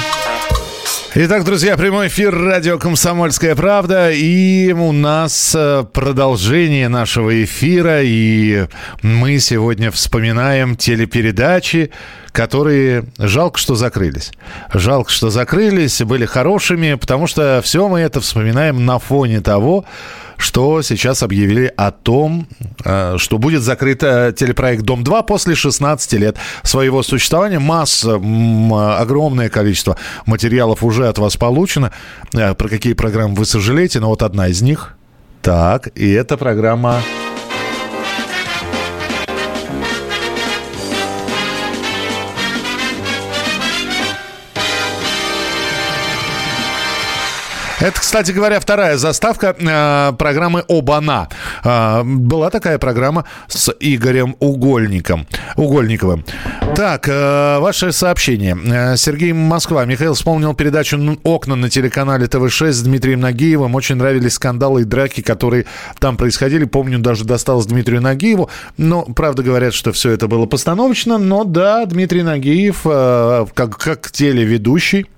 Итак, 1.15 1.45
друзья, 1.45 1.77
прямой 1.77 2.09
эфир 2.09 2.35
радио 2.35 2.79
«Комсомольская 2.79 3.55
правда». 3.55 4.11
И 4.11 4.73
у 4.73 4.93
нас 4.93 5.55
э, 5.55 5.85
продолжение 5.93 6.89
нашего 6.89 7.45
эфира. 7.45 8.03
И 8.03 8.67
мы 9.03 9.39
сегодня 9.39 9.91
вспоминаем 9.91 10.75
телепередачи, 10.75 11.91
которые 12.33 13.05
жалко, 13.19 13.59
что 13.59 13.75
закрылись. 13.75 14.33
Жалко, 14.73 15.11
что 15.11 15.31
закрылись, 15.31 16.01
были 16.03 16.25
хорошими, 16.25 16.95
потому 16.95 17.27
что 17.27 17.61
все 17.62 17.89
мы 17.89 18.01
это 18.01 18.21
вспоминаем 18.21 18.85
на 18.85 18.99
фоне 18.99 19.41
того, 19.41 19.85
что 20.39 20.83
сейчас 20.83 21.23
объявили 21.23 21.73
о 21.77 21.93
том, 21.93 22.49
э, 22.85 23.15
что 23.19 23.39
будет 23.39 23.62
закрыт 23.62 24.03
э, 24.03 24.33
телепроект 24.37 24.83
«Дом-2» 24.83 25.25
после 25.25 25.55
16 25.55 26.12
лет 26.15 26.37
своего 26.65 27.03
существования. 27.03 27.61
Масса, 27.61 28.15
огромное 28.15 29.49
количество 29.49 29.97
материалов 30.27 30.83
уже 30.83 31.07
от 31.07 31.19
вас 31.19 31.37
получено. 31.37 31.93
Э, 32.35 32.55
про 32.55 32.69
какие 32.69 32.95
программы 32.95 33.35
вы 33.37 33.45
сожалеете, 33.45 34.01
но 34.01 34.09
вот 34.09 34.23
одна 34.23 34.49
из 34.49 34.62
них. 34.62 34.97
Так, 35.43 35.89
и 35.95 36.11
эта 36.11 36.37
программа 36.37 37.03
Это, 47.83 48.01
кстати 48.01 48.31
говоря, 48.31 48.61
вторая 48.61 48.97
заставка 48.97 49.57
э, 49.59 50.12
программы 50.17 50.62
«Обана». 50.69 51.29
Э, 51.65 52.05
была 52.05 52.49
такая 52.49 52.79
программа 52.79 53.25
с 53.49 53.75
Игорем 53.81 54.37
Угольником. 54.39 55.27
Угольниковым. 55.57 56.25
Так, 56.77 57.09
э, 57.09 57.59
ваше 57.59 57.91
сообщение. 57.91 58.57
Э, 58.57 58.97
Сергей 58.97 59.33
Москва. 59.33 59.85
Михаил 59.85 60.15
вспомнил 60.15 60.55
передачу 60.55 60.97
«Окна» 61.25 61.57
на 61.57 61.69
телеканале 61.69 62.29
ТВ-6 62.29 62.71
с 62.71 62.83
Дмитрием 62.83 63.19
Нагиевым. 63.19 63.75
Очень 63.75 63.97
нравились 63.97 64.35
скандалы 64.35 64.83
и 64.83 64.85
драки, 64.85 65.21
которые 65.21 65.67
там 65.99 66.17
происходили. 66.17 66.67
Помню, 66.67 67.01
даже 67.01 67.25
досталось 67.25 67.67
Дмитрию 67.67 68.01
Нагиеву. 68.01 68.49
Но, 68.77 69.03
правда, 69.03 69.43
говорят, 69.43 69.75
что 69.75 69.91
все 69.91 70.12
это 70.12 70.29
было 70.29 70.47
постановочно. 70.47 71.19
Но 71.19 71.43
да, 71.43 71.85
Дмитрий 71.87 72.23
Нагиев, 72.23 72.83
э, 72.85 73.47
как, 73.55 73.77
как 73.77 74.12
телеведущий, 74.12 75.09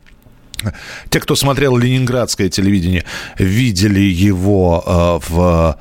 те, 1.10 1.20
кто 1.20 1.36
смотрел 1.36 1.76
ленинградское 1.76 2.48
телевидение, 2.48 3.04
видели 3.38 4.00
его 4.00 4.82
э, 4.86 5.28
в 5.28 5.78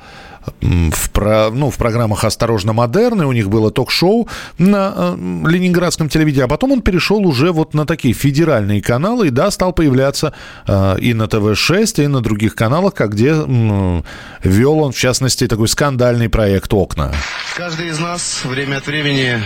в, 0.60 1.10
про, 1.10 1.50
ну, 1.50 1.70
в 1.70 1.76
программах 1.76 2.24
«Осторожно, 2.24 2.72
модерны». 2.72 3.26
У 3.26 3.32
них 3.32 3.48
было 3.48 3.70
ток-шоу 3.70 4.28
на 4.58 4.92
э, 4.94 5.16
ленинградском 5.46 6.08
телевидении. 6.08 6.44
А 6.44 6.48
потом 6.48 6.72
он 6.72 6.82
перешел 6.82 7.26
уже 7.26 7.52
вот 7.52 7.74
на 7.74 7.86
такие 7.86 8.14
федеральные 8.14 8.82
каналы. 8.82 9.28
И, 9.28 9.30
да, 9.30 9.50
стал 9.50 9.72
появляться 9.72 10.34
э, 10.66 10.98
и 11.00 11.14
на 11.14 11.26
ТВ-6, 11.26 12.04
и 12.04 12.06
на 12.06 12.20
других 12.20 12.54
каналах, 12.54 12.94
как 12.94 13.12
где 13.12 13.34
э, 13.34 14.02
вел 14.42 14.78
он, 14.80 14.92
в 14.92 14.98
частности, 14.98 15.46
такой 15.46 15.68
скандальный 15.68 16.28
проект 16.28 16.72
«Окна». 16.72 17.12
Каждый 17.56 17.88
из 17.88 17.98
нас 17.98 18.44
время 18.44 18.78
от 18.78 18.86
времени 18.86 19.40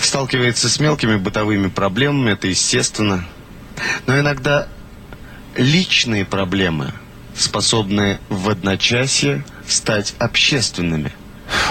сталкивается 0.00 0.68
с 0.68 0.80
мелкими 0.80 1.16
бытовыми 1.16 1.68
проблемами. 1.68 2.32
Это 2.32 2.48
естественно. 2.48 3.24
Но 4.10 4.18
иногда 4.18 4.66
личные 5.54 6.24
проблемы 6.24 6.88
способны 7.32 8.18
в 8.28 8.50
одночасье 8.50 9.44
стать 9.68 10.16
общественными. 10.18 11.12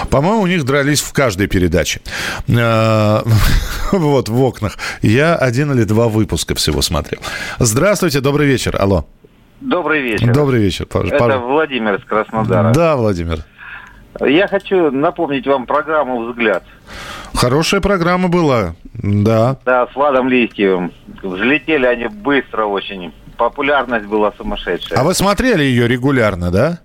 По-моему, 0.08 0.40
у 0.40 0.46
них 0.46 0.64
дрались 0.64 1.02
в 1.02 1.12
каждой 1.12 1.48
передаче. 1.48 2.00
Э, 2.48 3.20
вот, 3.92 4.30
в 4.30 4.42
окнах. 4.42 4.78
Я 5.02 5.34
один 5.36 5.70
или 5.72 5.84
два 5.84 6.08
выпуска 6.08 6.54
всего 6.54 6.80
смотрел. 6.80 7.20
Здравствуйте, 7.58 8.20
добрый 8.22 8.46
вечер. 8.46 8.74
Алло. 8.80 9.04
Добрый 9.60 10.00
вечер. 10.00 10.32
Добрый 10.32 10.62
вечер. 10.62 10.86
Это 10.90 11.36
Владимир 11.36 11.96
из 11.96 12.04
Краснодара. 12.04 12.72
Да, 12.72 12.96
Владимир. 12.96 13.44
Я 14.20 14.48
хочу 14.48 14.90
напомнить 14.90 15.46
вам 15.46 15.66
программу 15.66 16.24
«Взгляд». 16.24 16.62
Хорошая 17.34 17.80
программа 17.80 18.28
была, 18.28 18.74
да. 18.92 19.56
Да, 19.64 19.86
с 19.86 19.94
Владом 19.94 20.28
Листьевым. 20.28 20.92
Взлетели 21.22 21.86
они 21.86 22.08
быстро 22.08 22.64
очень. 22.66 23.12
Популярность 23.36 24.06
была 24.06 24.32
сумасшедшая. 24.32 24.98
А 24.98 25.04
вы 25.04 25.14
смотрели 25.14 25.62
ее 25.62 25.88
регулярно, 25.88 26.50
да? 26.50 26.80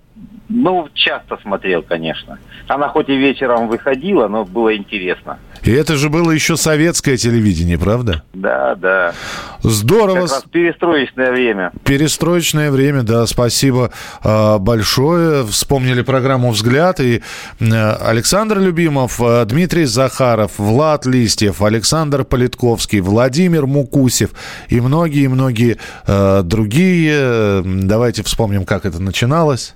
Ну, 0.48 0.88
часто 0.94 1.36
смотрел, 1.42 1.82
конечно. 1.82 2.38
Она 2.68 2.88
хоть 2.88 3.08
и 3.08 3.16
вечером 3.16 3.68
выходила, 3.68 4.28
но 4.28 4.44
было 4.44 4.74
интересно. 4.74 5.38
И 5.62 5.70
это 5.70 5.96
же 5.96 6.08
было 6.08 6.30
еще 6.30 6.56
советское 6.56 7.16
телевидение, 7.16 7.78
правда? 7.78 8.22
Да, 8.34 8.74
да. 8.74 9.14
Здорово. 9.62 10.22
Как 10.22 10.30
раз 10.30 10.44
перестроечное 10.50 11.32
время. 11.32 11.72
Перестроечное 11.84 12.70
время, 12.70 13.02
да, 13.02 13.26
спасибо 13.26 13.90
э, 14.22 14.58
большое. 14.58 15.44
Вспомнили 15.46 16.02
программу 16.02 16.50
«Взгляд». 16.50 17.00
И 17.00 17.22
Александр 17.60 18.58
Любимов, 18.58 19.20
э, 19.20 19.44
Дмитрий 19.46 19.84
Захаров, 19.84 20.52
Влад 20.58 21.06
Листьев, 21.06 21.62
Александр 21.62 22.24
Политковский, 22.24 23.00
Владимир 23.00 23.66
Мукусев 23.66 24.30
и 24.68 24.80
многие-многие 24.80 25.78
э, 26.06 26.42
другие. 26.44 27.62
Давайте 27.64 28.22
вспомним, 28.22 28.64
как 28.64 28.84
это 28.84 29.00
начиналось 29.00 29.74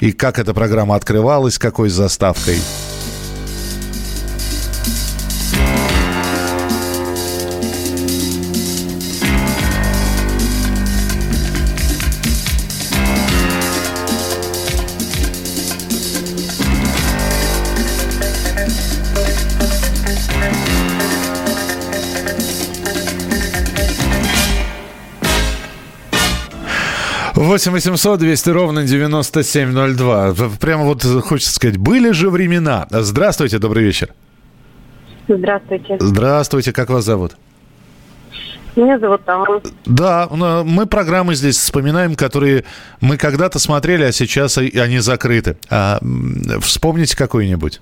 и 0.00 0.12
как 0.12 0.38
эта 0.38 0.54
программа 0.54 0.96
открывалась, 0.96 1.58
какой 1.58 1.88
заставкой. 1.88 2.58
8 27.54 27.70
800 27.70 28.18
200 28.18 28.50
ровно 28.50 28.82
9702. 28.82 30.34
Прямо 30.60 30.82
вот 30.82 31.04
хочется 31.04 31.54
сказать, 31.54 31.76
были 31.76 32.10
же 32.10 32.28
времена. 32.28 32.88
Здравствуйте, 32.90 33.60
добрый 33.60 33.84
вечер. 33.84 34.08
Здравствуйте. 35.28 35.96
Здравствуйте, 36.00 36.72
как 36.72 36.90
вас 36.90 37.04
зовут? 37.04 37.36
Меня 38.74 38.98
зовут 38.98 39.20
Анна. 39.28 39.60
Да, 39.86 40.28
мы 40.64 40.86
программы 40.86 41.36
здесь 41.36 41.56
вспоминаем, 41.56 42.16
которые 42.16 42.64
мы 43.00 43.16
когда-то 43.16 43.60
смотрели, 43.60 44.02
а 44.02 44.10
сейчас 44.10 44.58
они 44.58 44.98
закрыты. 44.98 45.56
А, 45.70 46.00
вспомните 46.60 47.16
какую-нибудь. 47.16 47.80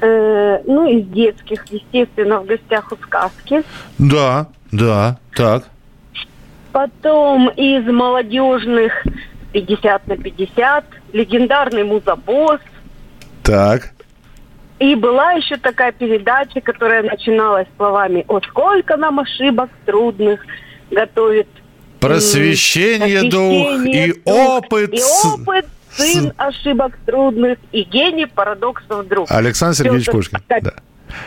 Э, 0.00 0.58
ну, 0.66 0.88
из 0.88 1.06
детских, 1.06 1.64
естественно, 1.70 2.40
в 2.40 2.46
гостях 2.46 2.90
у 2.90 2.96
сказки. 2.96 3.62
Да, 3.98 4.48
да, 4.72 5.18
так. 5.36 5.66
Потом 6.74 7.50
из 7.50 7.86
молодежных 7.86 9.04
50 9.52 10.08
на 10.08 10.16
50, 10.16 10.84
легендарный 11.12 11.84
музабосс. 11.84 12.58
Так. 13.44 13.92
И 14.80 14.96
была 14.96 15.34
еще 15.34 15.56
такая 15.56 15.92
передача, 15.92 16.60
которая 16.60 17.04
начиналась 17.04 17.68
словами 17.76 18.24
«О, 18.26 18.40
сколько 18.40 18.96
нам 18.96 19.20
ошибок 19.20 19.70
трудных 19.86 20.44
готовит 20.90 21.46
Просвещение, 22.00 23.30
дух 23.30 23.86
и 23.86 24.12
дух, 24.12 24.34
опыт. 24.34 24.94
И 24.94 25.00
опыт 25.00 25.66
сын 25.92 26.32
ошибок 26.36 26.98
трудных 27.06 27.58
и 27.70 27.84
гений 27.84 28.26
парадоксов 28.26 29.06
друг. 29.06 29.30
Александр 29.30 29.76
Сергеевич 29.76 30.06
Петр, 30.06 30.16
Пушкин. 30.16 30.38
Да. 30.48 30.72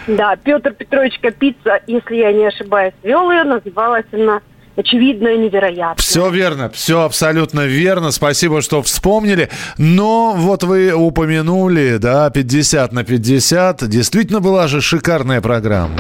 да, 0.08 0.36
Петр 0.36 0.74
Петрович 0.74 1.18
Капица, 1.22 1.80
если 1.88 2.18
я 2.18 2.34
не 2.34 2.48
ошибаюсь, 2.48 2.94
вел 3.02 3.32
ее, 3.32 3.46
называлась 3.46 4.06
она 4.12 4.42
очевидное, 4.78 5.38
невероятное. 5.38 5.96
Все 5.98 6.30
верно, 6.30 6.70
все 6.70 7.02
абсолютно 7.02 7.66
верно. 7.66 8.12
Спасибо, 8.12 8.62
что 8.62 8.82
вспомнили. 8.82 9.50
Но 9.78 10.34
вот 10.36 10.64
вы 10.64 10.94
упомянули, 10.94 11.98
да, 11.98 12.30
50 12.30 12.94
на 12.94 13.04
50. 13.04 13.88
Действительно 13.88 14.40
была 14.40 14.68
же 14.68 14.82
шикарная 14.82 15.42
программа. 15.42 15.96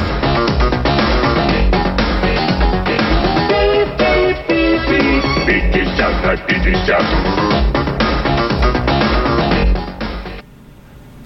на 6.27 6.35
50. 6.35 7.03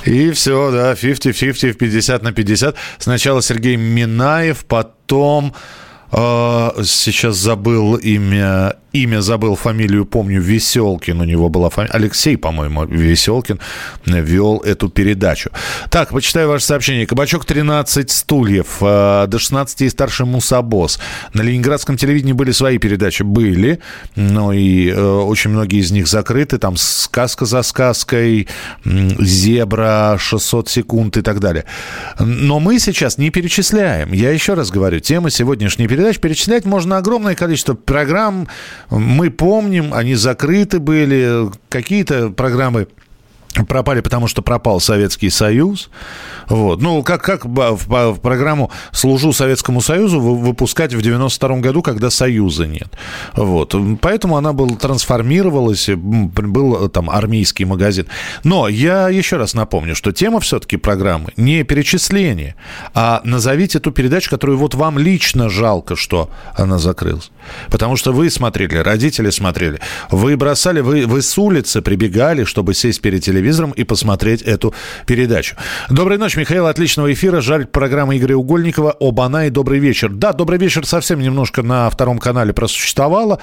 И 0.06 0.32
все, 0.32 0.72
да, 0.72 0.94
50-50, 0.94 1.74
50 1.74 2.24
на 2.24 2.32
50. 2.32 2.76
Сначала 2.98 3.42
Сергей 3.42 3.76
Минаев, 3.76 4.66
потом 4.66 5.54
сейчас 6.12 7.38
забыл 7.38 7.96
имя 7.96 8.76
имя 8.94 9.22
забыл, 9.22 9.56
фамилию 9.56 10.06
помню, 10.06 10.42
Веселкин 10.42 11.22
у 11.22 11.24
него 11.24 11.50
была 11.50 11.70
фамилия. 11.70 11.94
Алексей, 11.94 12.38
по-моему, 12.38 12.86
Веселкин 12.86 13.60
вел 14.06 14.60
эту 14.60 14.90
передачу. 14.90 15.50
Так, 15.90 16.10
почитаю 16.10 16.50
ваше 16.50 16.66
сообщение. 16.66 17.06
Кабачок 17.06 17.46
13 17.46 18.12
стульев, 18.12 18.78
э, 18.82 19.26
до 19.28 19.40
16 19.40 19.82
и 19.82 19.90
старше 19.90 20.26
Мусабос. 20.26 21.00
На 21.34 21.42
ленинградском 21.42 21.98
телевидении 21.98 22.34
были 22.34 22.52
свои 22.52 22.78
передачи? 22.78 23.24
Были, 23.24 23.80
но 24.16 24.54
и 24.54 24.90
э, 24.90 25.02
очень 25.02 25.52
многие 25.52 25.80
из 25.80 25.92
них 25.92 26.08
закрыты. 26.08 26.58
Там 26.58 26.76
«Сказка 26.78 27.46
за 27.46 27.62
сказкой», 27.62 28.48
«Зебра», 28.84 30.18
«600 30.18 30.70
секунд» 30.70 31.18
и 31.18 31.22
так 31.22 31.40
далее. 31.40 31.66
Но 32.20 32.60
мы 32.60 32.80
сейчас 32.80 33.18
не 33.18 33.30
перечисляем. 33.30 34.12
Я 34.12 34.32
еще 34.32 34.54
раз 34.54 34.70
говорю, 34.70 35.00
тема 35.00 35.30
сегодняшней 35.30 35.88
передачи 35.88 36.20
перечислять 36.20 36.66
можно 36.66 36.98
огромное 36.98 37.36
количество 37.36 37.74
программ, 37.74 38.48
мы 38.92 39.30
помним, 39.30 39.94
они 39.94 40.16
закрыты 40.16 40.80
были, 40.80 41.50
какие-то 41.70 42.30
программы 42.30 42.88
пропали, 43.68 44.02
потому 44.02 44.28
что 44.28 44.42
пропал 44.42 44.80
Советский 44.80 45.30
Союз. 45.30 45.90
Вот. 46.48 46.82
Ну, 46.82 47.04
как, 47.04 47.22
как 47.22 47.46
в, 47.46 48.16
программу 48.22 48.72
«Служу 48.92 49.34
Советскому 49.34 49.82
Союзу» 49.82 50.20
выпускать 50.20 50.94
в 50.94 51.02
92 51.02 51.58
году, 51.58 51.82
когда 51.82 52.10
Союза 52.10 52.68
нет. 52.68 52.90
Вот. 53.36 53.76
Поэтому 54.02 54.38
она 54.38 54.54
была, 54.54 54.76
трансформировалась, 54.76 55.90
был 55.90 56.90
там 56.90 57.10
армейский 57.10 57.66
магазин. 57.66 58.08
Но 58.44 58.68
я 58.68 59.10
еще 59.10 59.38
раз 59.38 59.54
напомню, 59.54 59.96
что 59.96 60.12
тема 60.12 60.40
все-таки 60.40 60.78
программы 60.78 61.32
не 61.38 61.64
перечисление, 61.64 62.56
а 62.94 63.22
назовите 63.24 63.80
ту 63.80 63.92
передачу, 63.92 64.30
которую 64.30 64.58
вот 64.58 64.76
вам 64.76 64.98
лично 64.98 65.50
жалко, 65.50 65.96
что 65.96 66.30
она 66.56 66.80
закрылась. 66.80 67.32
Потому 67.70 67.96
что 67.96 68.12
вы 68.12 68.30
смотрели, 68.30 68.78
родители 68.78 69.30
смотрели, 69.30 69.80
вы 70.10 70.38
бросали, 70.38 70.82
вы, 70.82 71.06
вы 71.06 71.22
с 71.22 71.38
улицы 71.38 71.82
прибегали, 71.82 72.44
чтобы 72.44 72.74
сесть 72.74 73.02
перед 73.02 73.24
телевизором 73.24 73.41
телевизором 73.42 73.72
и 73.72 73.84
посмотреть 73.84 74.42
эту 74.44 74.74
передачу. 75.06 75.56
Доброй 75.90 76.18
ночи, 76.18 76.38
Михаил. 76.38 76.68
Отличного 76.68 77.12
эфира. 77.12 77.42
Жаль, 77.42 77.66
программа 77.66 78.16
Игоря 78.16 78.36
Угольникова. 78.36 78.96
Оба-на 79.00 79.48
и 79.48 79.50
добрый 79.50 79.80
вечер. 79.80 80.10
Да, 80.10 80.34
добрый 80.34 80.60
вечер 80.60 80.86
совсем 80.86 81.20
немножко 81.20 81.64
на 81.64 81.90
втором 81.90 82.20
канале 82.20 82.54
просуществовала. 82.54 83.40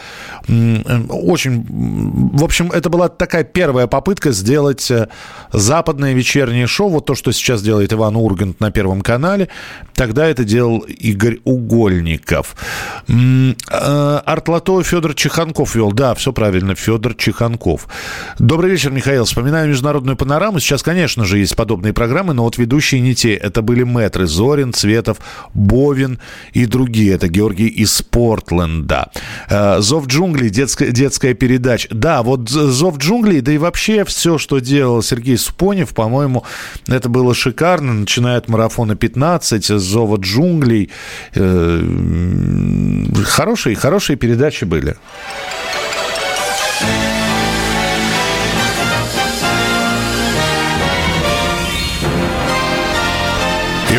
Очень... 0.49 1.67
В 2.39 2.45
общем, 2.45 2.71
это 2.71 2.89
была 2.89 3.09
такая 3.09 3.45
первая 3.45 3.87
попытка 3.87 4.33
сделать 4.33 4.91
э, 4.91 5.09
западное 5.53 6.15
вечернее 6.15 6.67
шоу. 6.67 6.91
Вот 6.91 7.07
то, 7.07 7.15
что 7.15 7.33
сейчас 7.33 7.63
делает 7.63 7.93
Иван 7.93 8.17
Ургант 8.17 8.61
на 8.61 8.71
Первом 8.71 9.01
канале. 9.01 9.49
Тогда 9.95 10.27
это 10.27 10.45
делал 10.45 10.79
Игорь 10.81 11.39
Угольников. 11.45 12.55
Э, 13.09 14.21
Артлото 14.25 14.83
Федор 14.83 15.15
Чеханков 15.15 15.75
вел. 15.75 15.93
Да, 15.93 16.15
все 16.15 16.33
правильно, 16.33 16.75
Федор 16.75 17.15
Чеханков. 17.15 17.89
Добрый 18.39 18.71
вечер, 18.71 18.91
Михаил. 18.91 19.25
Вспоминаю 19.25 19.69
международный 19.69 19.88
международную 19.89 20.17
панораму. 20.17 20.61
Сейчас, 20.61 20.83
конечно 20.83 21.25
же, 21.25 21.39
есть 21.39 21.57
подобные 21.57 21.93
программы, 21.93 22.35
но 22.35 22.45
вот 22.45 22.59
ведущие 22.59 23.01
не 23.01 23.15
те. 23.15 23.35
Это 23.35 23.63
были 23.63 23.85
мэтры 23.85 24.27
Зорин, 24.27 24.73
Цветов, 24.73 25.19
Бовин 25.55 26.19
и 26.53 26.67
другие. 26.67 27.15
Это 27.15 27.29
Георгий 27.29 27.69
из 27.69 28.03
Портленда. 28.03 29.11
Э, 29.49 29.81
Зов 29.81 30.07
джунглей, 30.07 30.51
детская, 30.51 30.91
детская 30.91 31.35
передача. 31.35 31.89
Да, 31.91 32.23
вот 32.23 32.49
Зов 32.51 32.99
джунглей, 32.99 33.41
да 33.41 33.53
и 33.53 33.59
вообще 33.59 34.05
все, 34.05 34.39
что 34.39 34.59
делал 34.59 35.03
Сергей 35.03 35.39
Супонев, 35.39 35.95
по-моему, 35.95 36.45
это 36.87 37.09
было 37.09 37.35
шикарно. 37.35 37.95
Начиная 37.95 38.39
от 38.39 38.49
марафона 38.49 38.95
15, 38.95 39.65
Зова 39.65 40.19
джунглей. 40.19 40.91
Э, 41.35 41.83
хорошие, 43.25 43.75
хорошие 43.75 44.17
передачи 44.17 44.65
были. 44.65 44.97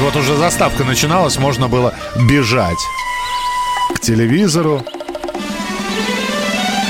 Вот 0.09 0.23
уже 0.23 0.35
заставка 0.37 0.83
начиналась, 0.83 1.37
можно 1.37 1.67
было 1.67 1.93
бежать 2.27 2.79
к 3.93 3.99
телевизору. 3.99 4.83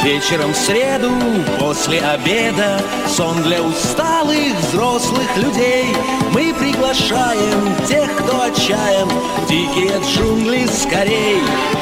Вечером 0.03 0.53
в 0.53 0.55
среду 0.55 1.12
после 1.59 1.99
обеда 1.99 2.79
Сон 3.07 3.43
для 3.43 3.62
усталых 3.62 4.55
взрослых 4.62 5.27
людей 5.35 5.88
Мы 6.33 6.53
приглашаем 6.53 7.75
тех, 7.85 8.09
кто 8.15 8.43
отчаян 8.43 9.09
в 9.09 9.49
дикие 9.49 9.99
джунгли 10.01 10.65
скорей. 10.67 11.39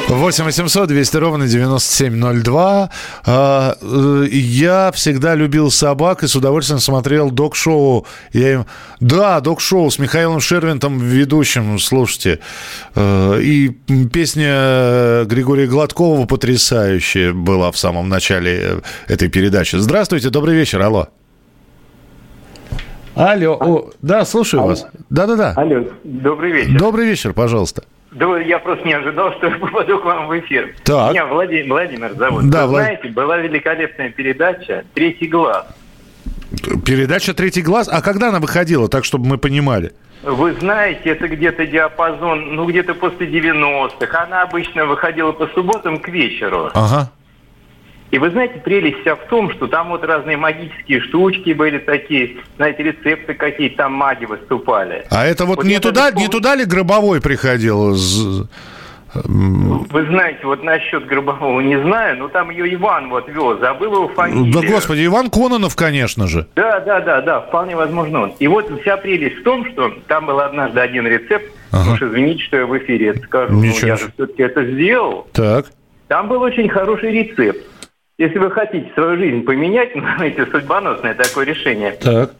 8 0.08 0.44
800 0.44 0.88
200 0.88 1.16
ровно 1.18 1.46
9702. 1.46 2.90
А, 3.26 3.76
э, 3.80 4.26
Я 4.30 4.90
всегда 4.92 5.34
любил 5.34 5.70
собак 5.70 6.22
и 6.24 6.26
с 6.26 6.34
удовольствием 6.34 6.80
смотрел 6.80 7.30
док-шоу. 7.30 8.06
Я 8.32 8.52
им... 8.54 8.66
Да, 9.00 9.38
док-шоу 9.40 9.90
с 9.90 9.98
Михаилом 9.98 10.40
Шервинтом 10.40 10.98
ведущим, 10.98 11.78
слушайте. 11.78 12.40
Э, 12.94 13.38
И 13.40 13.68
песня 14.12 15.24
Григория 15.26 15.66
Гладкова 15.66 16.24
потрясающая 16.26 17.32
была 17.32 17.70
в 17.70 17.78
самом 17.78 18.07
начале 18.08 18.60
э, 18.62 18.80
этой 19.12 19.28
передачи. 19.28 19.76
Здравствуйте, 19.76 20.30
добрый 20.30 20.54
вечер, 20.56 20.80
алло. 20.82 21.08
Алло, 23.14 23.54
о, 23.60 23.90
да, 24.00 24.24
слушаю 24.24 24.62
вас. 24.62 24.86
Да-да-да. 25.10 25.52
Алло, 25.56 25.84
добрый 26.04 26.52
вечер. 26.52 26.78
Добрый 26.78 27.06
вечер, 27.06 27.32
пожалуйста. 27.32 27.82
Да, 28.12 28.38
я 28.38 28.58
просто 28.58 28.86
не 28.86 28.94
ожидал, 28.94 29.32
что 29.34 29.48
я 29.48 29.56
попаду 29.58 29.98
к 29.98 30.04
вам 30.04 30.28
в 30.28 30.38
эфир. 30.38 30.74
Так. 30.84 31.12
Меня 31.12 31.26
Владимир, 31.26 31.68
Владимир 31.68 32.14
зовут. 32.14 32.48
Да, 32.48 32.66
Вы 32.66 32.74
Влад- 32.74 32.82
знаете, 32.84 33.08
была 33.08 33.36
великолепная 33.38 34.10
передача 34.10 34.84
«Третий 34.94 35.26
глаз». 35.26 35.66
Передача 36.86 37.34
«Третий 37.34 37.62
глаз». 37.62 37.88
А 37.90 38.00
когда 38.02 38.28
она 38.28 38.38
выходила, 38.40 38.88
так, 38.88 39.04
чтобы 39.04 39.26
мы 39.26 39.36
понимали? 39.36 39.92
Вы 40.22 40.52
знаете, 40.54 41.10
это 41.10 41.28
где-то 41.28 41.66
диапазон, 41.66 42.54
ну, 42.56 42.66
где-то 42.66 42.94
после 42.94 43.26
90-х. 43.28 44.22
Она 44.24 44.42
обычно 44.42 44.86
выходила 44.86 45.32
по 45.32 45.46
субботам 45.48 45.98
к 45.98 46.08
вечеру. 46.08 46.70
Ага. 46.74 47.10
И 48.10 48.18
вы 48.18 48.30
знаете, 48.30 48.58
прелесть 48.64 49.00
вся 49.00 49.16
в 49.16 49.26
том, 49.28 49.52
что 49.52 49.66
там 49.66 49.88
вот 49.90 50.02
разные 50.02 50.36
магические 50.36 51.00
штучки 51.00 51.52
были 51.52 51.78
такие, 51.78 52.38
знаете, 52.56 52.82
рецепты 52.82 53.34
какие-то, 53.34 53.76
там 53.76 53.92
маги 53.92 54.24
выступали. 54.24 55.04
А 55.10 55.26
это 55.26 55.44
вот, 55.44 55.62
не, 55.62 55.74
я 55.74 55.80
туда, 55.80 56.10
не 56.12 56.28
туда 56.28 56.54
ли 56.54 56.64
Гробовой 56.64 57.20
приходил? 57.20 57.94
Вы 59.14 60.06
знаете, 60.06 60.40
вот 60.44 60.62
насчет 60.62 61.06
Гробового 61.06 61.60
не 61.60 61.80
знаю, 61.80 62.18
но 62.18 62.28
там 62.28 62.50
ее 62.50 62.74
Иван 62.74 63.08
вот 63.08 63.28
вез, 63.28 63.58
забыл 63.58 63.94
его 63.94 64.08
фамилию. 64.08 64.52
Да, 64.52 64.66
господи, 64.66 65.06
Иван 65.06 65.30
Кононов, 65.30 65.76
конечно 65.76 66.26
же. 66.26 66.46
Да, 66.56 66.80
да, 66.80 67.00
да, 67.00 67.20
да, 67.22 67.40
вполне 67.40 67.74
возможно 67.76 68.22
он. 68.22 68.32
И 68.38 68.46
вот 68.46 68.70
вся 68.80 68.96
прелесть 68.96 69.40
в 69.40 69.42
том, 69.44 69.66
что 69.70 69.92
там 70.06 70.26
был 70.26 70.40
однажды 70.40 70.80
один 70.80 71.06
рецепт, 71.06 71.50
уж 71.72 72.02
извините, 72.02 72.42
что 72.44 72.58
я 72.58 72.66
в 72.66 72.78
эфире 72.78 73.08
это 73.08 73.20
скажу, 73.20 73.54
но 73.54 73.64
Ничего 73.64 73.88
я 73.88 73.96
себе. 73.96 74.06
же 74.06 74.12
все-таки 74.14 74.42
это 74.42 74.64
сделал. 74.64 75.26
Так. 75.32 75.66
Там 76.08 76.28
был 76.28 76.40
очень 76.42 76.68
хороший 76.68 77.10
рецепт. 77.10 77.60
Если 78.18 78.38
вы 78.38 78.50
хотите 78.50 78.90
свою 78.94 79.16
жизнь 79.16 79.44
поменять, 79.44 79.94
ну, 79.94 80.02
знаете, 80.16 80.44
судьбоносное 80.46 81.14
такое 81.14 81.46
решение, 81.46 81.92
Так. 81.92 82.32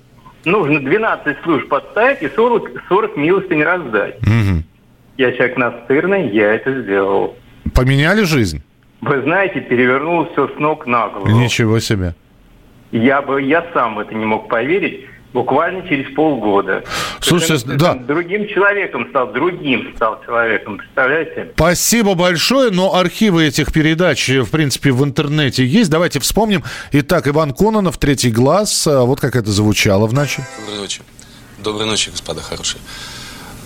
нужно 0.45 0.81
12 0.81 1.37
служб 1.45 1.69
подставить 1.69 2.21
и 2.23 2.29
40, 2.29 2.83
40 2.89 3.17
милостынь 3.17 3.63
раздать. 3.63 4.17
Я 5.17 5.33
человек 5.33 5.57
настырный, 5.57 6.29
я 6.31 6.55
это 6.55 6.83
сделал. 6.83 7.37
Поменяли 7.75 8.23
жизнь? 8.23 8.63
Вы 9.01 9.21
знаете, 9.23 9.61
перевернул 9.61 10.29
все 10.33 10.49
с 10.49 10.59
ног 10.59 10.87
на 10.87 11.09
голову. 11.09 11.29
Ничего 11.29 11.79
себе. 11.79 12.15
Я 12.91 13.21
бы, 13.23 13.41
я 13.43 13.65
сам 13.73 13.97
в 13.97 13.99
это 14.01 14.15
не 14.15 14.25
мог 14.25 14.49
поверить. 14.49 15.07
Буквально 15.33 15.87
через 15.87 16.15
полгода. 16.15 16.85
Слушайте, 17.21 17.59
Совершенно 17.59 17.79
да. 17.79 17.95
Другим 17.95 18.49
человеком 18.49 19.07
стал, 19.11 19.31
другим 19.31 19.93
стал 19.95 20.23
человеком, 20.25 20.79
представляете? 20.79 21.51
Спасибо 21.55 22.15
большое, 22.15 22.71
но 22.71 22.95
архивы 22.95 23.47
этих 23.47 23.71
передач, 23.73 24.31
э, 24.31 24.41
в 24.41 24.51
принципе, 24.51 24.91
в 24.91 25.05
интернете 25.05 25.67
есть. 25.67 25.91
Давайте 25.91 26.19
вспомним. 26.21 26.65
Итак, 26.93 27.29
Иван 27.29 27.53
Кононов, 27.53 27.99
«Третий 27.99 28.31
глаз». 28.31 28.87
А 28.87 29.05
Вот 29.05 29.21
как 29.21 29.37
это 29.37 29.51
звучало 29.51 30.07
в 30.07 30.15
ночи. 30.15 30.43
Доброй 30.61 30.81
ночи. 30.81 31.03
Доброй 31.59 31.87
ночи, 31.87 32.11
господа 32.11 32.41
хорошие. 32.41 32.81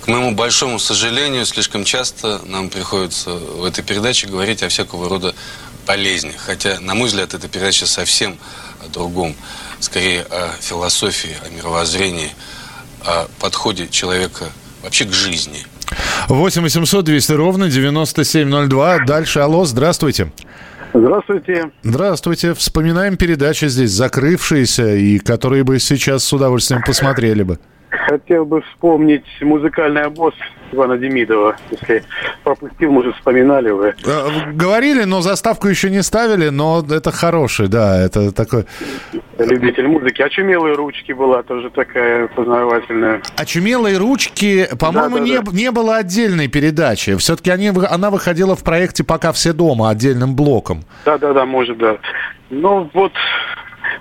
К 0.05 0.09
моему 0.09 0.33
большому 0.33 0.81
сожалению, 0.81 1.47
слишком 1.47 1.85
часто 1.85 2.41
нам 2.47 2.71
приходится 2.71 3.31
в 3.31 3.65
этой 3.65 3.85
передаче 3.85 4.27
говорить 4.27 4.65
о 4.65 4.69
всякого 4.69 5.09
рода 5.09 5.33
болезнях. 5.87 6.35
Хотя, 6.39 6.81
на 6.81 6.97
мой 6.97 7.07
взгляд, 7.07 7.35
эта 7.35 7.47
передача 7.47 7.87
совсем 7.87 8.37
о 8.85 8.89
другом. 8.89 9.37
Скорее 9.83 10.23
о 10.31 10.53
философии, 10.61 11.37
о 11.45 11.49
мировоззрении, 11.51 12.31
о 13.05 13.27
подходе 13.41 13.89
человека 13.89 14.45
вообще 14.81 15.07
к 15.07 15.13
жизни. 15.13 15.67
8 16.29 16.63
800 16.63 17.05
200 17.05 17.33
ровно 17.33 17.69
9702. 17.69 19.01
Дальше, 19.05 19.41
алло, 19.41 19.65
здравствуйте. 19.65 20.31
Здравствуйте. 20.95 21.73
Здравствуйте. 21.83 22.55
Вспоминаем 22.55 23.17
передачи 23.17 23.67
здесь 23.67 23.91
закрывшиеся 23.91 24.95
и 24.95 25.19
которые 25.19 25.65
бы 25.65 25.81
сейчас 25.81 26.23
с 26.23 26.33
удовольствием 26.33 26.83
посмотрели 26.87 27.43
бы. 27.43 27.59
Хотел 28.07 28.47
бы 28.47 28.63
вспомнить 28.63 29.25
музыкальный 29.43 30.03
обоз 30.03 30.35
Ивана 30.73 30.97
Демидова. 30.97 31.57
Если 31.71 32.03
пропустил, 32.43 32.91
может, 32.91 33.15
вспоминали 33.17 33.71
вы. 33.71 33.95
Э, 34.07 34.53
Говорили, 34.53 35.05
но 35.05 35.21
заставку 35.21 35.69
еще 35.69 35.91
не 35.91 36.03
ставили, 36.03 36.49
но 36.49 36.83
это 36.91 37.11
хороший, 37.13 37.69
да, 37.69 38.01
это 38.03 38.33
такой... 38.33 38.65
Любитель 39.39 39.87
музыки. 39.89 40.23
Очумелые 40.23 40.75
ручки 40.75 41.13
была 41.13 41.43
тоже 41.43 41.69
такая 41.71 42.29
познавательная. 42.29 43.21
Очумелые 43.37 43.99
ручки, 43.99 44.69
по-моему, 44.79 45.17
Да, 45.19 45.23
да, 45.23 45.29
не, 45.29 45.39
да. 45.39 45.53
не 45.53 45.71
было 45.71 45.97
отдельной 45.97 46.49
передачи. 46.49 47.17
Все-таки 47.17 47.51
они, 47.51 47.69
она 47.91 48.11
выходила 48.11 48.57
в 48.57 48.63
проекте 48.65 49.05
«Пока 49.05 49.33
все 49.33 49.53
дома» 49.53 49.91
отдельным 49.91 50.35
блоком. 50.35 50.85
Да-да-да, 51.05 51.45
может, 51.45 51.77
да. 51.77 51.99
Ну, 52.51 52.91
вот, 52.95 53.13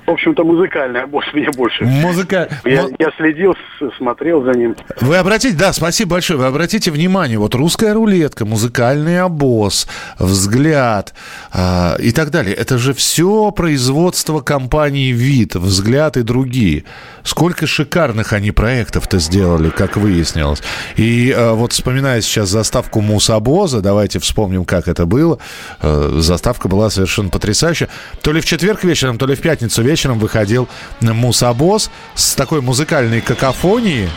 в 0.06 0.12
общем-то, 0.12 0.44
музыкальный 0.44 1.04
обоз 1.04 1.24
мне 1.34 1.50
больше. 1.52 1.84
Музыка... 1.84 2.50
Я, 2.66 2.88
я 3.00 3.12
следил, 3.18 3.56
смотрел 3.98 4.44
за 4.44 4.52
ним. 4.52 4.76
Вы 5.00 5.18
обратите, 5.18 5.56
да, 5.56 5.72
спасибо 5.74 6.12
большое. 6.12 6.40
Вы 6.40 6.46
обратите 6.46 6.92
внимание, 6.92 7.38
вот 7.38 7.56
русская 7.56 7.94
рулетка, 7.94 8.46
музыкальный 8.46 9.22
обоз, 9.22 9.88
взгляд 10.20 11.14
а, 11.54 11.96
и 12.00 12.12
так 12.12 12.32
далее. 12.32 12.56
Это 12.56 12.78
же 12.78 12.94
все 12.94 13.52
производство 13.52 14.42
компании 14.42 15.12
ВИД, 15.12 15.56
взгляд 15.56 16.18
и 16.18 16.24
другие. 16.24 16.84
Сколько 17.24 17.68
шикарных 17.68 18.34
они 18.34 18.52
проектов-то 18.52 19.20
сделали, 19.20 19.70
как 19.70 19.96
выяснилось. 19.98 20.62
И 20.98 21.34
а, 21.36 21.54
вот 21.54 21.74
вспоминая 21.74 22.22
сейчас 22.22 22.50
заставку 22.50 23.02
Мусобоза, 23.02 23.82
давайте 23.82 24.20
вспомним, 24.20 24.66
как 24.66 24.88
это 24.88 25.06
было. 25.06 25.40
Э, 25.82 26.18
Заставка 26.18 26.68
была 26.68 26.90
совершенно 26.90 27.30
потрясающая. 27.30 27.90
То 28.22 28.32
ли 28.32 28.42
в 28.42 28.46
четверг 28.46 28.84
вечером, 28.84 29.18
то 29.18 29.26
ли 29.26 29.36
в 29.36 29.42
пятницу 29.42 29.82
вечером 29.82 29.91
выходил 30.20 30.68
Мусобоз 31.02 31.92
с 32.16 32.36
такой 32.36 32.62
музыкальной 32.62 33.22
какофонией. 33.22 34.10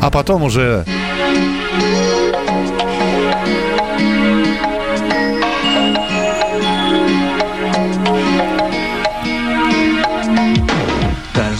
А 0.00 0.10
потом 0.10 0.44
уже... 0.44 0.84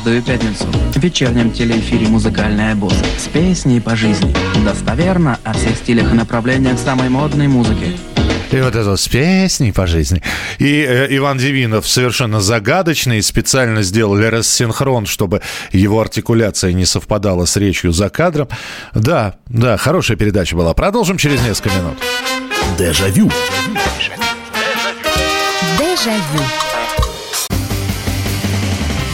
Каждую 0.07 0.23
пятницу 0.23 0.67
в 0.67 0.97
вечернем 0.99 1.51
телеэфире 1.51 2.07
«Музыкальный 2.07 2.71
обоз» 2.71 2.95
с 3.19 3.27
песней 3.27 3.81
по 3.81 3.97
жизни. 3.97 4.33
Достоверно 4.65 5.41
о 5.43 5.53
всех 5.53 5.75
стилях 5.75 6.13
и 6.13 6.15
направлениях 6.15 6.79
самой 6.79 7.09
модной 7.09 7.49
музыки. 7.49 7.97
И 8.53 8.57
вот 8.61 8.77
это 8.77 8.91
вот 8.91 9.01
с 9.01 9.09
песней 9.09 9.73
по 9.73 9.89
жизни. 9.89 10.23
И 10.61 10.87
э, 10.89 11.09
Иван 11.17 11.39
Девинов 11.39 11.89
совершенно 11.89 12.41
загадочный, 12.41 13.21
специально 13.21 13.83
сделали 13.83 14.27
рассинхрон, 14.27 15.07
чтобы 15.07 15.43
его 15.73 16.01
артикуляция 16.01 16.73
не 16.73 16.85
совпадала 16.85 17.45
с 17.45 17.57
речью 17.57 17.91
за 17.91 18.09
кадром. 18.09 18.47
Да, 18.95 19.35
да, 19.49 19.77
хорошая 19.77 20.17
передача 20.17 20.55
была. 20.55 20.73
Продолжим 20.73 21.17
через 21.17 21.43
несколько 21.43 21.71
минут. 21.71 21.99
Дежавю. 22.79 23.29
Дежавю. 25.77 26.45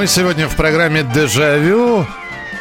Мы 0.00 0.06
сегодня 0.06 0.48
в 0.48 0.56
программе 0.56 1.02
«Дежавю». 1.02 2.06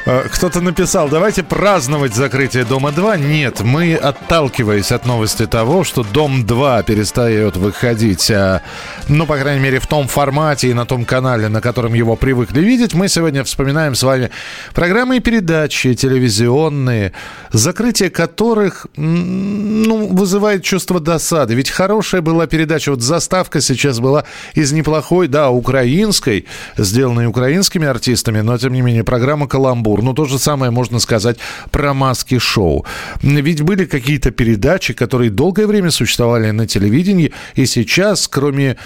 Э, 0.10 0.28
Кто-то 0.28 0.60
написал, 0.62 1.08
давайте 1.08 1.43
праздновать 1.43 2.15
закрытие 2.15 2.65
Дома-2. 2.65 3.19
Нет, 3.28 3.62
мы, 3.62 3.93
отталкиваясь 3.93 4.91
от 4.91 5.06
новости 5.06 5.45
того, 5.45 5.84
что 5.84 6.04
Дом-2 6.04 6.84
перестает 6.84 7.58
выходить, 7.58 8.32
а, 8.32 8.63
ну, 9.08 9.28
по 9.28 9.38
крайней 9.38 9.62
мере, 9.62 9.80
в 9.80 9.86
том 9.86 10.08
формате 10.08 10.69
и 10.69 10.74
на 10.74 10.88
том 10.88 11.06
канале, 11.06 11.48
на 11.48 11.62
котором 11.62 11.93
его 11.93 12.15
привыкли 12.15 12.62
видеть, 12.62 12.95
мы 12.95 13.08
сегодня 13.08 13.43
вспоминаем 13.43 13.93
с 13.93 14.02
вами 14.02 14.32
программы 14.74 15.17
и 15.17 15.19
передачи 15.19 15.93
телевизионные, 15.93 17.13
закрытие 17.52 18.10
которых, 18.10 18.88
ну, 18.95 20.08
вызывает 20.08 20.63
чувство 20.63 21.00
досады. 21.00 21.54
Ведь 21.54 21.69
хорошая 21.69 22.22
была 22.22 22.48
передача, 22.48 22.89
вот 22.89 23.02
заставка 23.02 23.62
сейчас 23.62 24.00
была 24.00 24.24
из 24.56 24.72
неплохой, 24.72 25.28
да, 25.28 25.52
украинской, 25.52 26.48
сделанной 26.78 27.28
украинскими 27.28 27.86
артистами, 27.86 28.41
но, 28.41 28.58
тем 28.58 28.74
не 28.74 28.82
менее, 28.82 29.04
программа 29.04 29.48
«Каламбур». 29.48 29.98
Ну, 30.01 30.13
то 30.13 30.25
же 30.25 30.39
самое 30.39 30.71
можно 30.71 30.99
сказать 30.99 31.38
про 31.71 31.93
маски-шоу. 31.93 32.85
Ведь 33.21 33.62
были 33.62 33.85
какие-то 33.85 34.31
передачи, 34.31 34.93
которые 34.93 35.29
долгое 35.29 35.67
время 35.67 35.91
существовали 35.91 36.51
на 36.51 36.67
телевидении, 36.67 37.31
и 37.55 37.65
сейчас, 37.65 38.27
кроме 38.27 38.77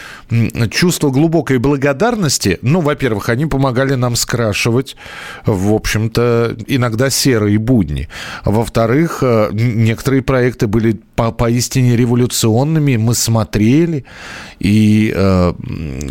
чувства 0.72 1.10
глубокой 1.10 1.58
благодарности, 1.58 2.60
ну, 2.62 2.82
во-первых, 2.82 3.30
они 3.30 3.46
помогали 3.46 3.96
нам 3.96 4.16
скрашивать, 4.16 4.96
в 5.46 5.74
общем-то, 5.74 6.56
иногда 6.68 7.10
серые 7.10 7.58
будни. 7.58 8.08
Во-вторых, 8.46 9.20
э, 9.22 9.50
некоторые 9.54 10.22
проекты 10.22 10.68
были 10.68 11.00
по 11.16 11.32
поистине 11.32 11.96
революционными. 11.96 12.98
Мы 12.98 13.14
смотрели 13.16 14.06
э, 14.60 14.64
и, 14.64 15.14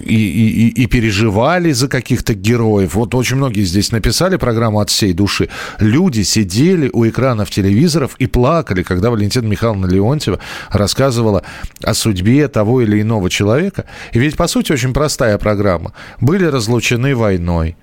и, 0.06 0.68
и- 0.68 0.82
и 0.82 0.86
переживали 0.86 1.72
за 1.72 1.88
каких-то 1.88 2.34
героев. 2.34 2.94
Вот 2.94 3.14
очень 3.14 3.36
многие 3.36 3.62
здесь 3.64 3.92
написали 3.92 4.36
программу 4.36 4.80
от 4.80 4.90
всей 4.92 5.12
души. 5.12 5.48
Люди 5.78 6.22
сидели 6.22 6.90
у 6.92 7.07
экранов 7.07 7.50
телевизоров 7.50 8.14
и 8.18 8.26
плакали, 8.26 8.83
когда 8.83 9.11
Валентина 9.11 9.46
Михайловна 9.46 9.87
Леонтьева 9.87 10.38
рассказывала 10.70 11.42
о 11.83 11.94
судьбе 11.94 12.48
того 12.48 12.83
или 12.83 13.00
иного 13.00 13.31
человека. 13.31 13.85
И 14.12 14.18
ведь, 14.18 14.37
по 14.37 14.46
сути, 14.46 14.72
очень 14.72 14.92
простая 14.92 15.38
программа. 15.38 15.92
Были 16.20 16.44
разлучены 16.44 17.16
войной. 17.16 17.76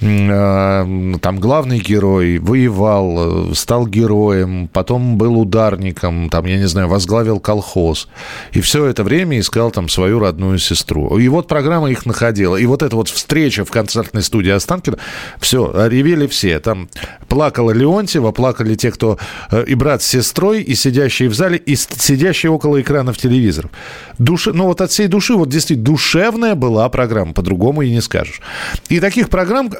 Э, 0.00 1.14
Там 1.20 1.40
главный 1.40 1.78
герой 1.78 2.38
воевал, 2.38 3.50
э, 3.50 3.54
стал 3.54 3.86
героем, 3.86 4.68
потом 4.72 5.16
был 5.18 5.38
ударником, 5.40 6.28
там, 6.30 6.46
я 6.46 6.56
не 6.56 6.68
знаю, 6.68 6.88
возглавил 6.88 7.40
колхоз. 7.40 8.08
И 8.52 8.60
все 8.60 8.86
это 8.86 9.02
время 9.02 9.38
искал 9.40 9.70
там 9.70 9.88
свою 9.88 10.18
родную 10.20 10.58
сестру. 10.58 11.18
И 11.18 11.28
вот 11.28 11.48
программа 11.48 11.90
их 11.90 12.06
находила. 12.06 12.56
И 12.56 12.66
вот 12.66 12.82
эта 12.82 12.94
вот 12.96 13.08
встреча 13.08 13.64
в 13.64 13.70
концертной 13.70 14.22
студии 14.22 14.50
Останкина, 14.50 14.98
все, 15.40 15.88
ревели 15.88 16.26
все. 16.26 16.60
Там 16.60 16.88
плакала 17.28 17.72
Леонтьева, 17.72 18.32
плакали 18.32 18.74
те, 18.74 18.90
кто 18.90 19.18
э, 19.50 19.64
и 19.66 19.74
брат 19.74 20.02
с 20.02 20.06
сестрой, 20.06 20.62
и 20.62 20.74
сидящие 20.74 21.28
в 21.28 21.34
зале, 21.34 21.58
и 21.58 21.74
сидящие 21.76 22.52
около 22.52 22.80
экранов 22.80 23.18
телевизоров. 23.18 23.70
Души, 24.18 24.52
ну 24.52 24.66
вот 24.66 24.80
от 24.80 24.90
всей 24.90 25.08
души, 25.08 25.34
вот 25.34 25.48
действительно 25.48 25.86
душевная 25.86 26.54
была 26.54 26.88
программа, 26.88 27.32
по-другому 27.32 27.82
и 27.82 27.90
не 27.90 28.00
скажешь. 28.00 28.40
И 28.88 29.00
таких 29.00 29.28
программ, 29.28 29.70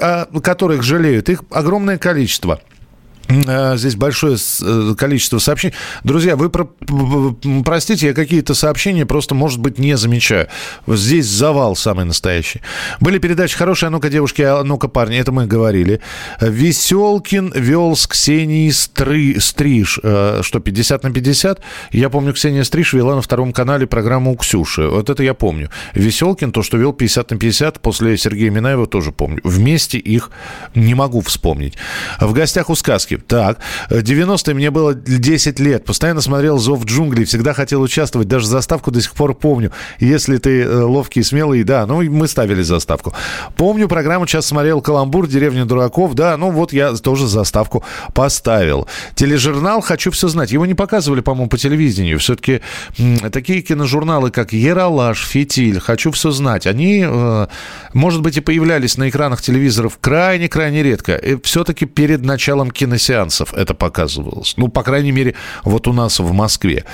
которых 0.42 0.82
жалеют, 0.82 1.28
их 1.28 1.42
огромное 1.50 1.98
количество. 1.98 2.60
Э, 3.28 3.76
Здесь 3.76 3.94
большое 3.96 4.36
э, 4.62 4.94
количество 4.96 5.38
сообщений. 5.38 5.74
Друзья, 6.02 6.34
вы 6.36 6.48
про- 6.48 6.68
простите, 7.64 8.06
я 8.08 8.14
какие-то 8.14 8.54
сообщения 8.54 9.04
просто, 9.06 9.34
может 9.34 9.60
быть, 9.60 9.78
не 9.78 9.96
замечаю. 9.96 10.48
Здесь 10.86 11.26
завал 11.26 11.76
самый 11.76 12.04
настоящий. 12.06 12.60
Были 13.00 13.18
передачи 13.18 13.56
хорошие, 13.56 13.90
ну-ка, 13.90 14.08
девушки, 14.08 14.42
а 14.42 14.62
ну-ка, 14.64 14.88
парни, 14.88 15.18
это 15.18 15.30
мы 15.32 15.46
говорили. 15.46 16.00
Веселкин 16.40 17.52
вел 17.54 17.96
с 17.96 18.06
Ксенией 18.06 18.70
Стры- 18.70 19.38
Стриж. 19.40 20.00
Э, 20.02 20.40
Что, 20.42 20.60
50 20.60 21.02
на 21.02 21.10
50? 21.12 21.60
Я 21.92 22.08
помню, 22.08 22.32
Ксения 22.32 22.64
Стриж 22.64 22.92
вела 22.94 23.14
на 23.14 23.22
втором 23.22 23.52
канале 23.52 23.86
программу 23.86 24.32
у 24.32 24.36
Ксюши. 24.36 24.88
Вот 24.88 25.10
это 25.10 25.22
я 25.22 25.34
помню. 25.34 25.70
Веселкин, 25.94 26.52
то, 26.52 26.62
что 26.62 26.78
вел 26.78 26.92
50 26.92 27.30
на 27.30 27.36
50, 27.38 27.80
после 27.80 28.16
Сергея 28.16 28.50
Минаева 28.50 28.86
тоже 28.86 29.12
помню. 29.12 29.40
Вместе 29.44 29.98
их 29.98 30.30
не 30.74 30.94
могу 30.94 31.20
вспомнить. 31.20 31.74
В 32.20 32.32
гостях 32.32 32.70
у 32.70 32.74
сказки. 32.74 33.17
Так, 33.26 33.58
90-е 33.90 34.54
мне 34.54 34.70
было 34.70 34.94
10 34.94 35.60
лет. 35.60 35.84
Постоянно 35.84 36.20
смотрел 36.20 36.58
«Зов 36.58 36.84
джунглей». 36.84 37.24
Всегда 37.24 37.52
хотел 37.54 37.82
участвовать. 37.82 38.28
Даже 38.28 38.46
заставку 38.46 38.90
до 38.90 39.00
сих 39.00 39.12
пор 39.12 39.34
помню. 39.34 39.72
Если 39.98 40.36
ты 40.38 40.62
э, 40.62 40.82
ловкий 40.82 41.20
и 41.20 41.22
смелый, 41.22 41.62
да. 41.64 41.86
Ну, 41.86 42.02
мы 42.02 42.28
ставили 42.28 42.62
заставку. 42.62 43.14
Помню 43.56 43.88
программу, 43.88 44.26
сейчас 44.26 44.46
смотрел 44.46 44.80
«Каламбур», 44.80 45.26
«Деревня 45.26 45.64
дураков». 45.64 46.14
Да, 46.14 46.36
ну 46.36 46.50
вот 46.50 46.72
я 46.72 46.92
тоже 46.92 47.26
заставку 47.26 47.84
поставил. 48.14 48.86
Тележурнал 49.14 49.80
«Хочу 49.80 50.10
все 50.10 50.28
знать». 50.28 50.52
Его 50.52 50.66
не 50.66 50.74
показывали, 50.74 51.20
по-моему, 51.20 51.48
по 51.48 51.58
телевидению. 51.58 52.18
Все-таки 52.18 52.60
такие 53.32 53.62
киножурналы, 53.62 54.30
как 54.30 54.52
«Ералаш», 54.52 55.26
«Фитиль», 55.26 55.80
«Хочу 55.80 56.10
все 56.10 56.30
знать», 56.30 56.66
они, 56.66 57.04
э, 57.06 57.46
может 57.92 58.22
быть, 58.22 58.36
и 58.36 58.40
появлялись 58.40 58.96
на 58.96 59.08
экранах 59.08 59.42
телевизоров 59.42 59.98
крайне-крайне 60.00 60.82
редко. 60.82 61.20
Все-таки 61.42 61.86
перед 61.86 62.22
началом 62.22 62.70
киносеансов 63.08 63.54
это 63.54 63.74
показывалось. 63.74 64.54
Ну, 64.56 64.68
по 64.68 64.82
крайней 64.82 65.12
мере, 65.12 65.34
вот 65.64 65.88
у 65.88 65.92
нас 65.92 66.18
в 66.18 66.32
Москве. 66.32 66.84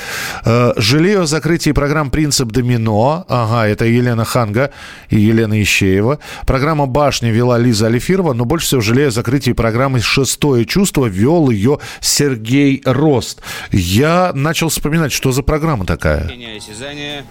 Э, 0.44 0.72
Жалею 0.76 1.22
о 1.22 1.26
закрытии 1.26 1.72
программ 1.72 2.10
«Принцип 2.10 2.48
домино». 2.48 3.24
Ага, 3.28 3.66
это 3.66 3.84
Елена 3.84 4.24
Ханга 4.24 4.70
и 5.10 5.18
Елена 5.18 5.60
Ищеева. 5.62 6.18
Программа 6.46 6.86
«Башня» 6.86 7.30
вела 7.30 7.58
Лиза 7.58 7.86
Алифирова, 7.86 8.32
но 8.34 8.44
больше 8.44 8.66
всего 8.66 8.80
жалею 8.80 9.08
о 9.08 9.10
закрытии 9.10 9.52
программы 9.52 10.00
«Шестое 10.00 10.64
чувство». 10.64 11.06
Вел 11.06 11.50
ее 11.50 11.78
Сергей 12.00 12.82
Рост. 12.84 13.40
Я 13.72 14.32
начал 14.34 14.68
вспоминать, 14.68 15.12
что 15.12 15.32
за 15.32 15.42
программа 15.42 15.84
такая. 15.84 16.30
Осязание 16.56 17.24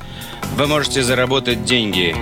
вы 0.57 0.67
можете 0.67 1.03
заработать 1.03 1.65
деньги, 1.65 2.15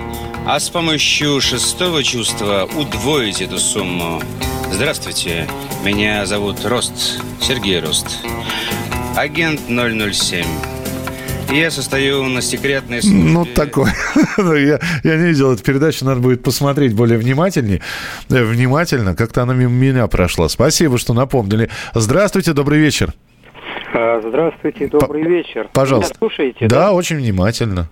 а 0.46 0.60
с 0.60 0.70
помощью 0.70 1.42
шестого 1.42 2.04
чувства 2.04 2.70
удвоить 2.76 3.42
эту 3.42 3.58
сумму. 3.58 4.22
Здравствуйте, 4.72 5.48
меня 5.84 6.26
зовут 6.26 6.51
Рост, 6.66 7.22
Сергей 7.42 7.80
Рост, 7.80 8.08
агент 9.16 9.60
007. 9.68 10.46
Я 11.52 11.70
состою 11.70 12.24
на 12.24 12.42
секретной 12.42 13.02
службе. 13.02 13.30
Ну, 13.32 13.46
такой. 13.46 13.90
Ну, 14.38 14.56
я, 14.56 14.80
я 15.04 15.18
не 15.18 15.28
видел 15.28 15.52
эту 15.54 15.64
передачу, 15.64 16.06
надо 16.06 16.22
будет 16.22 16.44
посмотреть 16.44 16.96
более 16.96 17.18
внимательнее. 17.18 17.82
Э, 18.30 18.44
Внимательно, 18.44 19.16
как-то 19.16 19.44
она 19.44 19.54
мимо 19.54 19.72
меня 19.72 20.08
прошла. 20.08 20.48
Спасибо, 20.50 20.98
что 20.98 21.14
напомнили. 21.14 21.70
Здравствуйте, 21.94 22.54
добрый 22.54 22.80
вечер. 22.80 23.14
А, 23.94 24.22
Здравствуйте, 24.26 24.88
добрый 24.88 25.24
вечер. 25.24 25.70
Пожалуйста. 25.74 26.14
Меня 26.14 26.20
слушаете? 26.20 26.68
Да, 26.68 26.94
очень 26.94 27.18
внимательно. 27.18 27.90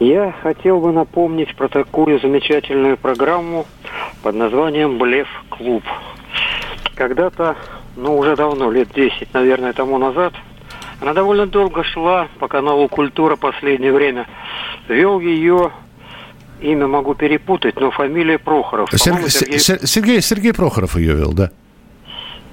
Я 0.00 0.34
хотел 0.42 0.80
бы 0.80 0.92
напомнить 0.92 1.54
про 1.56 1.68
такую 1.68 2.20
замечательную 2.20 2.96
программу 2.98 3.64
под 4.22 4.34
названием 4.34 4.98
«Блеф 4.98 5.28
Клуб». 5.48 5.82
Когда-то, 6.94 7.56
ну 7.96 8.16
уже 8.18 8.36
давно, 8.36 8.70
лет 8.70 8.88
10, 8.94 9.34
наверное, 9.34 9.72
тому 9.72 9.98
назад, 9.98 10.32
она 11.00 11.12
довольно 11.12 11.46
долго 11.46 11.82
шла 11.84 12.28
по 12.38 12.48
каналу 12.48 12.88
«Культура» 12.88 13.36
последнее 13.36 13.92
время. 13.92 14.26
Вел 14.88 15.20
ее, 15.20 15.72
имя 16.60 16.86
могу 16.86 17.14
перепутать, 17.14 17.78
но 17.80 17.90
фамилия 17.90 18.38
Прохоров. 18.38 18.90
По-моему, 18.90 19.28
Сергей, 19.28 19.58
Сергей, 19.58 20.20
Сергей 20.20 20.52
Прохоров 20.52 20.96
ее 20.96 21.14
вел, 21.14 21.32
да. 21.32 21.50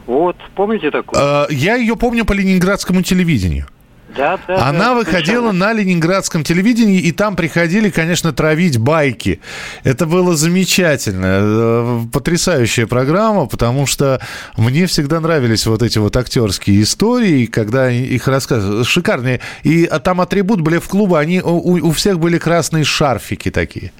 Вот, 0.07 0.35
помните 0.55 0.91
такую? 0.91 1.21
Э, 1.21 1.45
Я 1.49 1.75
ее 1.75 1.95
помню 1.95 2.25
по 2.25 2.33
ленинградскому 2.33 3.03
телевидению. 3.03 3.67
Да, 4.15 4.37
да, 4.47 4.67
Она 4.67 4.89
да, 4.89 4.93
выходила 4.95 5.51
на 5.51 5.73
ленинградском 5.73 6.43
телевидении, 6.43 6.99
и 6.99 7.11
там 7.11 7.35
приходили, 7.35 7.89
конечно, 7.89 8.33
травить 8.33 8.77
байки. 8.77 9.39
Это 9.83 10.05
было 10.05 10.35
замечательно. 10.35 11.39
Э, 11.41 11.99
Потрясающая 12.11 12.87
программа, 12.87 13.45
потому 13.45 13.85
что 13.85 14.19
мне 14.57 14.85
всегда 14.85 15.19
нравились 15.19 15.65
вот 15.65 15.81
эти 15.81 15.97
вот 15.97 16.17
актерские 16.17 16.81
истории, 16.81 17.45
когда 17.45 17.89
их 17.89 18.27
рассказывают. 18.27 18.87
Шикарные. 18.87 19.39
И 19.63 19.89
там 20.03 20.19
атрибут 20.21 20.61
блеф-клуба, 20.61 21.19
они, 21.19 21.41
у, 21.41 21.87
у 21.87 21.91
всех 21.91 22.19
были 22.19 22.37
красные 22.37 22.83
шарфики 22.83 23.49
такие. 23.51 23.91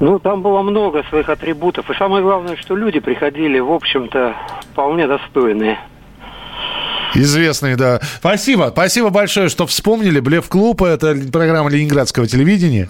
Ну, 0.00 0.18
там 0.18 0.42
было 0.42 0.62
много 0.62 1.04
своих 1.04 1.28
атрибутов. 1.28 1.88
И 1.88 1.94
самое 1.94 2.22
главное, 2.22 2.56
что 2.56 2.74
люди 2.74 2.98
приходили, 2.98 3.58
в 3.60 3.70
общем-то, 3.70 4.34
вполне 4.72 5.06
достойные. 5.06 5.78
Известные, 7.14 7.76
да. 7.76 8.00
Спасибо. 8.18 8.70
Спасибо 8.72 9.10
большое, 9.10 9.48
что 9.48 9.66
вспомнили. 9.66 10.20
Блеф-клуб– 10.20 10.82
это 10.84 11.14
программа 11.32 11.70
ленинградского 11.70 12.26
телевидения. 12.26 12.88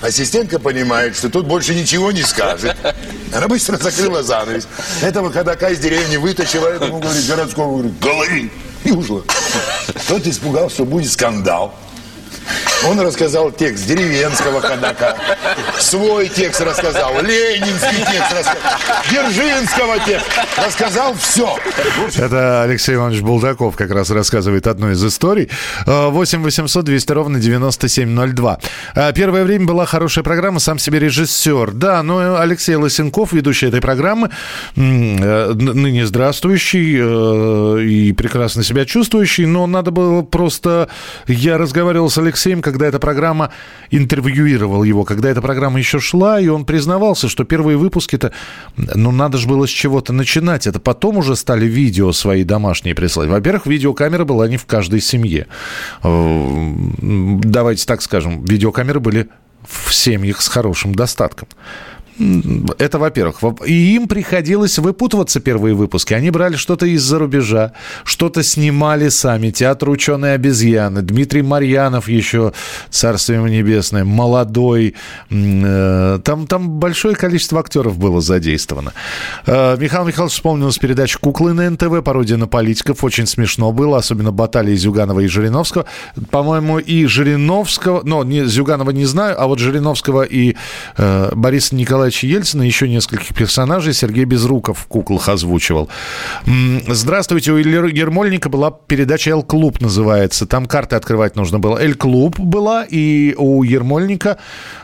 Ассистентка 0.00 0.58
понимает, 0.58 1.16
что 1.16 1.30
тут 1.30 1.46
больше 1.46 1.74
ничего 1.74 2.10
не 2.10 2.22
скажет. 2.22 2.76
Она 3.32 3.46
быстро 3.46 3.76
закрыла 3.76 4.22
занавес. 4.22 4.66
Этого 5.00 5.32
ходока 5.32 5.68
из 5.68 5.78
деревни 5.78 6.16
вытащила, 6.16 6.66
этому, 6.68 6.98
говорит, 6.98 7.24
городского, 7.26 7.72
говорит, 7.74 8.00
головень, 8.00 8.50
и 8.82 8.90
ушла. 8.90 9.20
Тот 10.08 10.26
испугался, 10.26 10.74
что 10.74 10.84
будет 10.84 11.10
скандал. 11.10 11.72
Он 12.88 13.00
рассказал 13.00 13.52
текст 13.52 13.86
деревенского 13.86 14.60
ходака, 14.60 15.16
свой 15.78 16.28
текст 16.28 16.60
рассказал, 16.60 17.14
ленинский 17.22 18.04
текст 18.10 18.32
рассказал, 18.32 18.72
Дзержинского 19.08 19.98
текст 20.04 20.26
рассказал 20.56 21.14
все. 21.14 21.56
Это 22.16 22.62
Алексей 22.62 22.96
Иванович 22.96 23.20
Булдаков 23.20 23.76
как 23.76 23.90
раз 23.92 24.10
рассказывает 24.10 24.66
одну 24.66 24.90
из 24.90 25.04
историй. 25.04 25.48
8 25.86 26.42
800 26.42 26.84
200 26.84 27.12
ровно 27.12 27.38
9702. 27.38 28.58
А, 28.94 29.12
Первое 29.12 29.44
время 29.44 29.66
была 29.66 29.86
хорошая 29.86 30.24
программа 30.24 30.58
«Сам 30.58 30.78
себе 30.78 30.98
режиссер». 30.98 31.70
Да, 31.72 32.02
но 32.02 32.40
Алексей 32.40 32.74
Лысенков, 32.74 33.32
ведущий 33.32 33.66
этой 33.66 33.80
программы, 33.80 34.30
э, 34.74 35.52
ныне 35.52 36.06
здравствующий 36.06 36.98
э, 37.00 37.82
и 37.84 38.12
прекрасно 38.12 38.64
себя 38.64 38.84
чувствующий, 38.84 39.46
но 39.46 39.66
надо 39.66 39.90
было 39.90 40.22
просто... 40.22 40.88
Я 41.26 41.58
разговаривал 41.58 42.10
с 42.10 42.18
Алексеем, 42.18 42.31
когда 42.62 42.86
эта 42.86 42.98
программа 42.98 43.50
интервьюировал 43.90 44.82
его, 44.82 45.04
когда 45.04 45.30
эта 45.30 45.42
программа 45.42 45.78
еще 45.78 45.98
шла, 45.98 46.40
и 46.40 46.48
он 46.48 46.64
признавался, 46.64 47.28
что 47.28 47.44
первые 47.44 47.76
выпуски-то, 47.76 48.32
ну, 48.76 49.10
надо 49.10 49.38
же 49.38 49.48
было 49.48 49.66
с 49.66 49.70
чего-то 49.70 50.12
начинать. 50.12 50.66
Это 50.66 50.80
потом 50.80 51.18
уже 51.18 51.36
стали 51.36 51.66
видео 51.66 52.12
свои 52.12 52.44
домашние 52.44 52.94
присылать. 52.94 53.28
Во-первых, 53.28 53.66
видеокамера 53.66 54.24
была 54.24 54.48
не 54.48 54.56
в 54.56 54.66
каждой 54.66 55.00
семье. 55.00 55.46
Э, 56.02 56.72
Давайте 57.02 57.86
так 57.86 58.02
скажем, 58.02 58.44
видеокамеры 58.44 59.00
были 59.00 59.28
в 59.66 59.92
семьях 59.92 60.42
с 60.42 60.48
хорошим 60.48 60.94
достатком. 60.94 61.48
Это, 62.78 62.98
во-первых. 62.98 63.42
Во- 63.42 63.56
И 63.66 63.94
им 63.96 64.08
приходилось 64.08 64.78
выпутываться 64.78 65.40
первые 65.40 65.74
выпуски. 65.74 66.14
Они 66.14 66.30
брали 66.30 66.56
что-то 66.56 66.86
из-за 66.86 67.18
рубежа, 67.18 67.72
что-то 68.04 68.42
снимали 68.42 69.08
сами. 69.08 69.50
Театр 69.50 69.90
«Ученые 69.90 70.34
обезьяны», 70.34 71.02
Дмитрий 71.02 71.42
Марьянов 71.42 72.08
еще, 72.08 72.52
царствие 72.90 73.38
ему 73.38 73.48
небесное, 73.48 74.04
молодой. 74.04 74.94
Э, 75.30 76.18
Там, 76.24 76.46
там 76.46 76.68
большое 76.68 77.14
количество 77.14 77.60
актеров 77.60 77.98
было 77.98 78.20
задействовано. 78.20 78.92
Э, 79.46 79.76
Михаил 79.78 80.04
Михайлович 80.04 80.34
вспомнил 80.34 80.70
с 80.70 80.78
передачи 80.78 81.18
«Куклы» 81.18 81.52
на 81.52 81.68
НТВ, 81.70 82.02
пародия 82.04 82.36
на 82.36 82.46
политиков. 82.46 83.02
Очень 83.04 83.26
смешно 83.26 83.72
было, 83.72 83.98
особенно 83.98 84.30
баталии 84.32 84.74
Зюганова 84.76 85.20
и 85.20 85.26
Жириновского. 85.26 85.86
По-моему, 86.30 86.78
и 86.78 87.06
Жириновского, 87.06 88.02
но 88.04 88.24
не, 88.24 88.44
Зюганова 88.44 88.90
не 88.90 89.04
знаю, 89.06 89.40
а 89.40 89.46
вот 89.46 89.58
Жириновского 89.58 90.22
и 90.22 90.54
э, 90.96 91.30
Бориса 91.34 91.74
Николаевича 91.74 92.11
Ельцина, 92.20 92.62
еще 92.62 92.88
нескольких 92.88 93.34
персонажей 93.34 93.94
Сергей 93.94 94.24
Безруков 94.24 94.78
в 94.78 94.86
«Куклах» 94.86 95.28
озвучивал. 95.28 95.88
Здравствуйте, 96.88 97.52
у 97.52 97.60
Ильи 97.60 97.98
Ермольника 97.98 98.48
была 98.48 98.70
передача 98.70 99.30
«Л-клуб» 99.30 99.80
называется. 99.80 100.46
Там 100.46 100.66
карты 100.66 100.96
открывать 100.96 101.36
нужно 101.36 101.58
было. 101.58 101.78
«Л-клуб» 101.78 102.38
была, 102.38 102.84
и 102.84 103.34
у 103.38 103.62
Ермольника, 103.62 104.38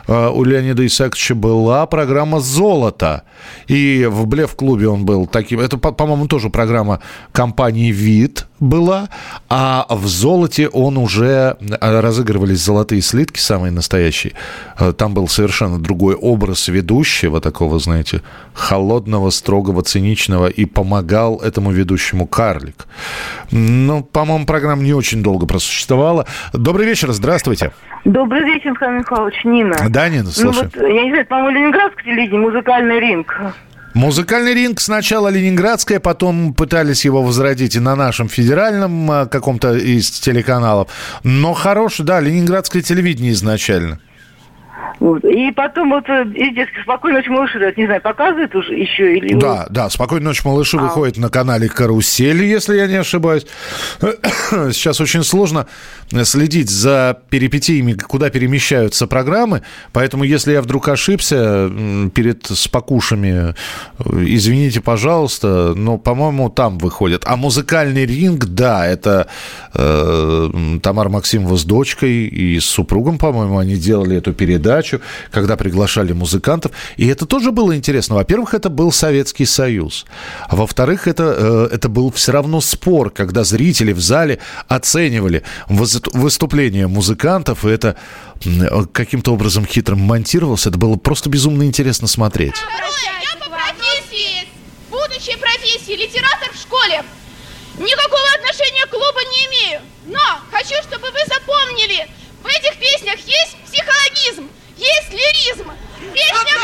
э, 0.07 0.29
у 0.29 0.43
Леонида 0.43 0.85
Исааковича 0.85 1.35
была 1.35 1.85
программа 1.85 2.39
«Золото». 2.39 3.23
И 3.67 4.07
в 4.09 4.25
«Блеф-клубе» 4.27 4.87
он 4.87 5.05
был 5.05 5.27
таким. 5.27 5.59
Это, 5.59 5.77
по- 5.77 5.91
по-моему, 5.91 6.27
тоже 6.27 6.49
программа 6.49 7.01
компании 7.31 7.91
«Вид» 7.91 8.47
была, 8.59 9.09
а 9.47 9.85
в 9.89 10.07
«Золоте» 10.07 10.67
он 10.67 10.97
уже 10.97 11.57
э, 11.59 11.99
разыгрывались 12.01 12.59
золотые 12.59 13.01
слитки, 13.01 13.39
самые 13.39 13.71
настоящие. 13.71 14.33
Э, 14.79 14.93
Там 14.93 15.13
был 15.13 15.27
совершенно 15.27 15.79
другой 15.79 16.15
образ 16.15 16.67
ведущего, 16.67 16.99
такого, 17.41 17.79
знаете, 17.79 18.21
холодного, 18.53 19.29
строгого, 19.29 19.81
циничного, 19.81 20.47
и 20.47 20.65
помогал 20.65 21.37
этому 21.37 21.71
ведущему 21.71 22.27
карлик. 22.27 22.87
Ну, 23.51 24.03
по-моему, 24.03 24.45
программа 24.45 24.83
не 24.83 24.93
очень 24.93 25.23
долго 25.23 25.45
просуществовала. 25.45 26.25
Добрый 26.53 26.85
вечер, 26.85 27.11
здравствуйте. 27.11 27.71
Добрый 28.05 28.43
вечер, 28.43 28.71
Михаил 28.71 28.93
Михайлович, 28.99 29.43
Нина. 29.43 29.75
Да, 29.89 30.07
Нина, 30.09 30.23
Ну 30.23 30.31
слушай. 30.31 30.63
вот, 30.63 30.75
я 30.75 31.03
не 31.03 31.09
знаю, 31.09 31.25
по-моему, 31.27 31.59
Ленинградское 31.59 32.03
телевидение, 32.03 32.39
музыкальный 32.39 32.99
ринг. 32.99 33.35
Музыкальный 33.93 34.53
ринг 34.53 34.79
сначала 34.79 35.29
ленинградская, 35.29 35.99
потом 35.99 36.53
пытались 36.53 37.05
его 37.05 37.23
возродить 37.23 37.75
и 37.75 37.79
на 37.79 37.95
нашем 37.95 38.29
федеральном 38.29 39.09
а, 39.09 39.25
каком-то 39.25 39.75
из 39.75 40.11
телеканалов. 40.11 40.89
Но 41.23 41.53
хороший, 41.53 42.05
да, 42.05 42.19
ленинградское 42.19 42.81
телевидение 42.83 43.31
изначально. 43.33 43.99
Вот. 44.99 45.23
И 45.23 45.51
потом 45.51 45.91
вот 45.91 46.07
э, 46.09 46.23
из 46.35 46.55
детских 46.55 46.81
«Спокойной 46.83 47.19
ночи, 47.19 47.29
малыши», 47.29 47.73
не 47.77 47.85
знаю, 47.85 48.01
показывают 48.01 48.53
уже 48.53 48.73
еще 48.73 49.17
или... 49.17 49.35
Да, 49.35 49.67
да, 49.69 49.89
«Спокойной 49.89 50.25
ночи, 50.25 50.41
малыши» 50.43 50.77
А. 50.77 50.81
выходит 50.81 51.17
на 51.17 51.29
канале 51.29 51.69
«Карусель», 51.69 52.43
если 52.43 52.75
я 52.75 52.87
не 52.87 52.95
ошибаюсь. 52.95 53.45
Сейчас 54.01 54.99
очень 54.99 55.23
сложно 55.23 55.67
следить 56.23 56.69
за 56.69 57.17
перипетиями, 57.29 57.93
куда 57.93 58.29
перемещаются 58.29 59.07
программы, 59.07 59.61
поэтому 59.93 60.23
если 60.23 60.53
я 60.53 60.61
вдруг 60.61 60.89
ошибся 60.89 61.71
перед 62.13 62.45
спокушами, 62.47 63.53
э, 63.99 64.03
извините, 64.25 64.81
пожалуйста, 64.81 65.73
но, 65.75 65.97
по-моему, 65.97 66.49
там 66.49 66.77
выходит. 66.77 67.23
А 67.25 67.35
музыкальный 67.35 68.05
ринг, 68.05 68.45
да, 68.45 68.85
это 68.85 69.27
э, 69.73 70.49
Тамара 70.81 71.09
Максимова 71.09 71.55
с 71.57 71.63
дочкой 71.63 72.27
и 72.27 72.59
с 72.59 72.65
супругом, 72.65 73.17
по-моему, 73.17 73.59
они 73.59 73.75
делали 73.75 74.17
эту 74.17 74.33
передачу, 74.33 74.88
когда 75.31 75.57
приглашали 75.57 76.13
музыкантов. 76.13 76.71
И 76.97 77.07
это 77.07 77.25
тоже 77.25 77.51
было 77.51 77.75
интересно. 77.75 78.15
Во-первых, 78.15 78.53
это 78.53 78.69
был 78.69 78.91
Советский 78.91 79.45
Союз. 79.45 80.05
А 80.47 80.55
во-вторых, 80.55 81.07
это, 81.07 81.35
э, 81.37 81.75
это 81.75 81.89
был 81.89 82.11
все 82.11 82.31
равно 82.31 82.61
спор, 82.61 83.09
когда 83.09 83.43
зрители 83.43 83.93
в 83.93 83.99
зале 83.99 84.39
оценивали 84.67 85.43
выступления 85.67 86.87
музыкантов, 86.87 87.65
и 87.65 87.69
это 87.69 87.95
каким-то 88.91 89.33
образом 89.33 89.65
хитро 89.65 89.95
монтировалось. 89.95 90.65
Это 90.65 90.77
было 90.77 90.95
просто 90.95 91.29
безумно 91.29 91.63
интересно 91.63 92.07
смотреть. 92.07 92.55
Я 93.23 93.37
по 93.37 93.49
профессии, 93.49 94.47
будущей 94.89 95.37
профессии, 95.37 95.93
литератор 95.93 96.49
в 96.53 96.59
школе. 96.59 97.03
Никакого 97.77 98.27
отношения 98.35 98.85
к 98.85 98.89
клубу 98.89 99.19
не 99.31 99.45
имею. 99.47 99.81
Но 100.07 100.19
хочу, 100.51 100.75
чтобы 100.83 101.11
вы 101.11 101.19
запомнили, 101.27 102.07
в 102.43 102.47
этих 102.47 102.77
песнях 102.79 103.19
есть 103.19 103.55
психологизм, 103.65 104.49
есть 104.79 105.11
лиризм. 105.11 105.71
Песня 106.13 106.55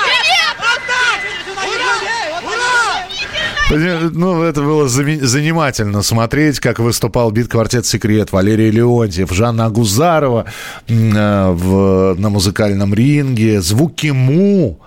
«Привет!» 3.69 4.13
Ну, 4.13 4.43
это 4.43 4.61
было 4.61 4.87
занимательно 4.87 6.01
смотреть, 6.01 6.59
как 6.59 6.79
выступал 6.79 7.31
бит-квартет 7.31 7.85
«Секрет», 7.85 8.31
Валерий 8.31 8.69
Леонтьев, 8.69 9.31
Жанна 9.31 9.65
Агузарова 9.65 10.45
э, 10.87 11.51
в, 11.51 12.15
на 12.17 12.29
музыкальном 12.29 12.93
ринге, 12.93 13.61
звуки 13.61 14.07
Му, 14.07 14.79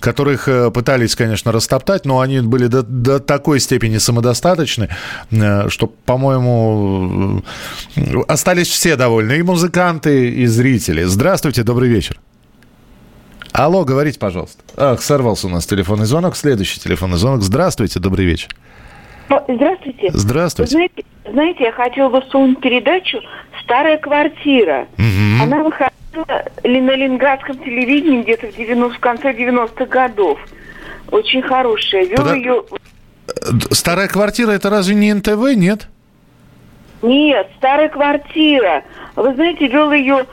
которых 0.00 0.48
э, 0.48 0.70
пытались, 0.70 1.16
конечно, 1.16 1.50
растоптать, 1.50 2.04
но 2.04 2.20
они 2.20 2.40
были 2.40 2.66
до, 2.66 2.82
до 2.82 3.18
такой 3.18 3.58
степени 3.58 3.98
самодостаточны, 3.98 4.90
э, 5.30 5.68
что, 5.68 5.86
по-моему, 5.86 7.42
остались 8.28 8.68
все 8.68 8.96
довольны, 8.96 9.38
и 9.38 9.42
музыканты, 9.42 10.30
и 10.30 10.46
зрители. 10.46 11.04
Здравствуйте, 11.04 11.62
добрый 11.62 11.88
вечер. 11.88 12.20
Алло, 13.56 13.84
говорите, 13.84 14.18
пожалуйста. 14.18 14.62
Ах, 14.76 15.00
сорвался 15.00 15.46
у 15.46 15.50
нас 15.50 15.66
телефонный 15.66 16.04
звонок. 16.04 16.36
Следующий 16.36 16.78
телефонный 16.78 17.16
звонок. 17.16 17.40
Здравствуйте, 17.42 17.98
добрый 18.00 18.26
вечер. 18.26 18.50
Ну, 19.30 19.42
Здравствуйте. 19.48 20.10
Здравствуйте. 20.12 20.70
Знаете, 20.72 21.04
знаете, 21.30 21.64
я 21.64 21.72
хотела 21.72 22.08
бы 22.10 22.20
вспомнить 22.20 22.60
передачу 22.60 23.18
«Старая 23.64 23.96
квартира». 23.96 24.86
Она 25.42 25.62
выходила 25.62 26.44
на 26.64 26.96
ленинградском 26.96 27.58
телевидении 27.58 28.22
где-то 28.22 28.48
в, 28.52 28.56
90, 28.56 28.96
в 28.96 29.00
конце 29.00 29.32
90-х 29.32 29.86
годов. 29.86 30.38
Очень 31.10 31.42
хорошая. 31.42 32.04
Вел 32.04 32.18
Подо- 32.18 32.36
ее... 32.36 32.62
Д- 33.52 33.74
Старая 33.74 34.08
квартира, 34.08 34.50
это 34.52 34.68
разве 34.70 34.94
не 34.94 35.12
НТВ, 35.14 35.54
нет? 35.56 35.88
Нет, 37.02 37.48
«Старая 37.56 37.88
квартира». 37.88 38.84
Вы 39.16 39.34
знаете, 39.34 39.66
вел 39.66 39.92
ее 39.92 40.26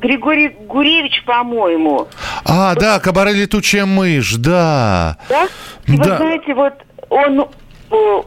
Григорий 0.00 0.48
Гуревич, 0.48 1.22
по-моему. 1.24 2.08
А, 2.44 2.74
да, 2.74 2.98
кабаре 3.00 3.32
«Летучая 3.32 3.84
мышь», 3.86 4.34
да. 4.36 5.18
Да? 5.28 5.46
И 5.86 5.92
вы 5.92 6.04
Да. 6.04 6.16
знаете, 6.16 6.54
вот 6.54 6.72
он 7.10 7.46
о, 7.90 8.24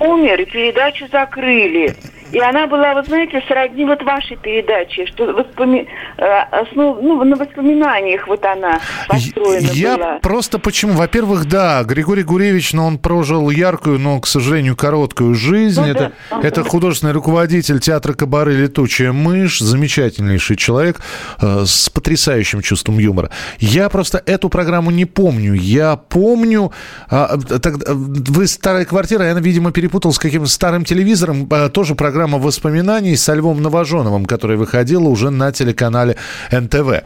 умер, 0.00 0.40
и 0.40 0.44
передачу 0.46 1.06
закрыли. 1.12 1.96
И 2.32 2.38
она 2.40 2.66
была, 2.66 2.94
вы 2.94 3.02
знаете, 3.04 3.42
сродни 3.46 3.84
вот 3.84 4.02
вашей 4.02 4.36
передаче, 4.38 5.04
что 5.06 5.32
воспоми... 5.34 5.86
э, 6.16 6.22
основ- 6.50 6.98
ну, 7.02 7.22
на 7.24 7.36
воспоминаниях 7.36 8.26
вот 8.26 8.42
она 8.44 8.80
построена 9.06 9.66
Я 9.72 9.96
была. 9.98 10.18
просто 10.22 10.58
почему? 10.58 10.94
Во-первых, 10.94 11.44
да, 11.46 11.82
Григорий 11.84 12.22
Гуревич, 12.22 12.72
но 12.72 12.86
он 12.86 12.98
прожил 12.98 13.50
яркую, 13.50 13.98
но, 13.98 14.18
к 14.20 14.26
сожалению, 14.26 14.76
короткую 14.76 15.34
жизнь. 15.34 15.80
Ну 15.82 15.86
это, 15.86 16.12
да. 16.30 16.40
это 16.42 16.64
художественный 16.64 17.12
руководитель 17.12 17.80
театра 17.80 18.14
Кабары 18.14 18.54
«Летучая 18.54 19.12
мышь», 19.12 19.58
замечательнейший 19.60 20.56
человек 20.56 21.00
э, 21.40 21.64
с 21.66 21.90
потрясающим 21.90 22.62
чувством 22.62 22.98
юмора. 22.98 23.30
Я 23.58 23.90
просто 23.90 24.22
эту 24.24 24.48
программу 24.48 24.90
не 24.90 25.04
помню. 25.04 25.52
Я 25.52 25.96
помню... 25.96 26.72
а, 27.10 27.36
тогда- 27.60 27.92
вы 27.92 28.46
«Старая 28.46 28.86
квартира», 28.86 29.24
я, 29.26 29.34
видимо, 29.34 29.70
перепутал 29.70 30.12
с 30.14 30.18
каким-то 30.18 30.48
старым 30.48 30.84
телевизором. 30.86 31.46
а, 31.50 31.68
тоже 31.68 31.94
программа 31.94 32.21
программа 32.22 32.38
воспоминаний 32.38 33.16
со 33.16 33.34
Львом 33.34 33.62
Новоженовым, 33.62 34.26
которая 34.26 34.56
выходила 34.56 35.08
уже 35.08 35.30
на 35.30 35.50
телеканале 35.50 36.16
НТВ. 36.52 37.02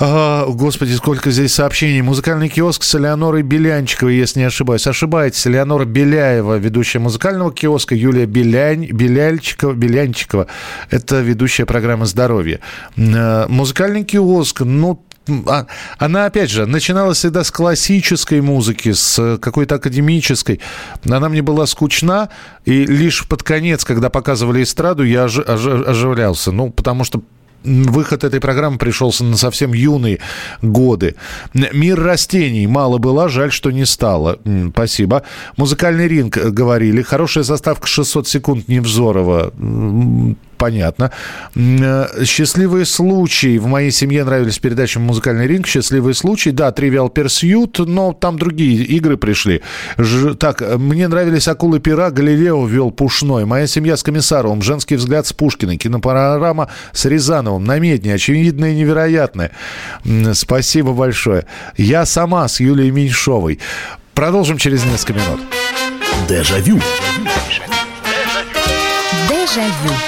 А, 0.00 0.46
господи, 0.46 0.92
сколько 0.92 1.30
здесь 1.30 1.52
сообщений. 1.52 2.00
Музыкальный 2.00 2.48
киоск 2.48 2.82
с 2.82 2.94
Элеонорой 2.94 3.42
Белянчиковой, 3.42 4.16
если 4.16 4.40
не 4.40 4.46
ошибаюсь. 4.46 4.86
Ошибаетесь. 4.86 5.46
Элеонора 5.46 5.84
Беляева, 5.84 6.56
ведущая 6.56 7.00
музыкального 7.00 7.52
киоска, 7.52 7.94
Юлия 7.94 8.24
Белянь, 8.24 8.86
Беляльчикова, 8.86 9.74
Белянчикова. 9.74 10.46
Это 10.88 11.20
ведущая 11.20 11.66
программы 11.66 12.06
«Здоровье». 12.06 12.60
А, 12.96 13.46
музыкальный 13.48 14.04
киоск, 14.04 14.60
ну, 14.60 15.04
она, 15.98 16.26
опять 16.26 16.50
же, 16.50 16.66
начиналась 16.66 17.18
всегда 17.18 17.44
с 17.44 17.50
классической 17.50 18.40
музыки, 18.40 18.92
с 18.92 19.38
какой-то 19.40 19.76
академической. 19.76 20.60
Она 21.08 21.28
мне 21.28 21.42
была 21.42 21.66
скучна, 21.66 22.28
и 22.64 22.86
лишь 22.86 23.26
под 23.28 23.42
конец, 23.42 23.84
когда 23.84 24.10
показывали 24.10 24.62
эстраду, 24.62 25.04
я 25.04 25.24
ожи- 25.24 25.44
ожи- 25.44 25.84
оживлялся. 25.84 26.52
Ну, 26.52 26.70
потому 26.70 27.04
что 27.04 27.22
выход 27.64 28.24
этой 28.24 28.40
программы 28.40 28.78
пришелся 28.78 29.24
на 29.24 29.36
совсем 29.36 29.72
юные 29.72 30.20
годы. 30.62 31.16
Мир 31.54 32.00
растений 32.00 32.66
мало 32.66 32.98
было, 32.98 33.28
жаль, 33.28 33.50
что 33.52 33.70
не 33.70 33.84
стало. 33.84 34.38
Спасибо. 34.70 35.24
Музыкальный 35.56 36.06
ринг 36.08 36.36
э, 36.36 36.50
говорили. 36.50 37.02
Хорошая 37.02 37.44
заставка 37.44 37.86
600 37.86 38.28
секунд 38.28 38.68
Невзорова. 38.68 39.52
Понятно. 40.58 41.12
Э, 41.54 42.24
Счастливые 42.24 42.84
случаи. 42.84 43.58
В 43.58 43.66
моей 43.66 43.90
семье 43.92 44.24
нравились 44.24 44.58
передачи 44.58 44.98
«Музыкальный 44.98 45.46
ринг». 45.46 45.66
Счастливые 45.66 46.14
случаи. 46.14 46.50
Да, 46.50 46.70
Trivial 46.70 47.12
Pursuit, 47.12 47.84
но 47.86 48.12
там 48.12 48.38
другие 48.38 48.84
игры 48.84 49.16
пришли. 49.16 49.62
Ж- 49.96 50.34
Так, 50.34 50.60
мне 50.78 51.06
нравились 51.08 51.48
«Акулы 51.48 51.78
пера», 51.80 52.10
«Галилео» 52.10 52.66
вел 52.66 52.90
Пушной. 52.90 53.44
Моя 53.44 53.66
семья 53.66 53.96
с 53.96 54.02
Комиссаровым. 54.02 54.60
«Женский 54.62 54.96
взгляд» 54.96 55.26
с 55.26 55.32
Пушкиной. 55.32 55.76
Кинопанорама 55.76 56.68
с 56.92 57.04
Рязановым. 57.04 57.64
Намедни. 57.64 58.10
Очевидное 58.10 58.72
и 58.72 58.74
невероятное. 58.74 59.52
Спасибо 60.34 60.92
большое. 60.92 61.46
Я 61.76 62.04
сама 62.04 62.48
с 62.48 62.60
Юлией 62.60 62.90
Меньшовой. 62.90 63.60
Продолжим 64.14 64.58
через 64.58 64.84
несколько 64.84 65.12
минут. 65.14 65.40
Дежавю. 66.28 66.80
Дежавю. 69.28 70.07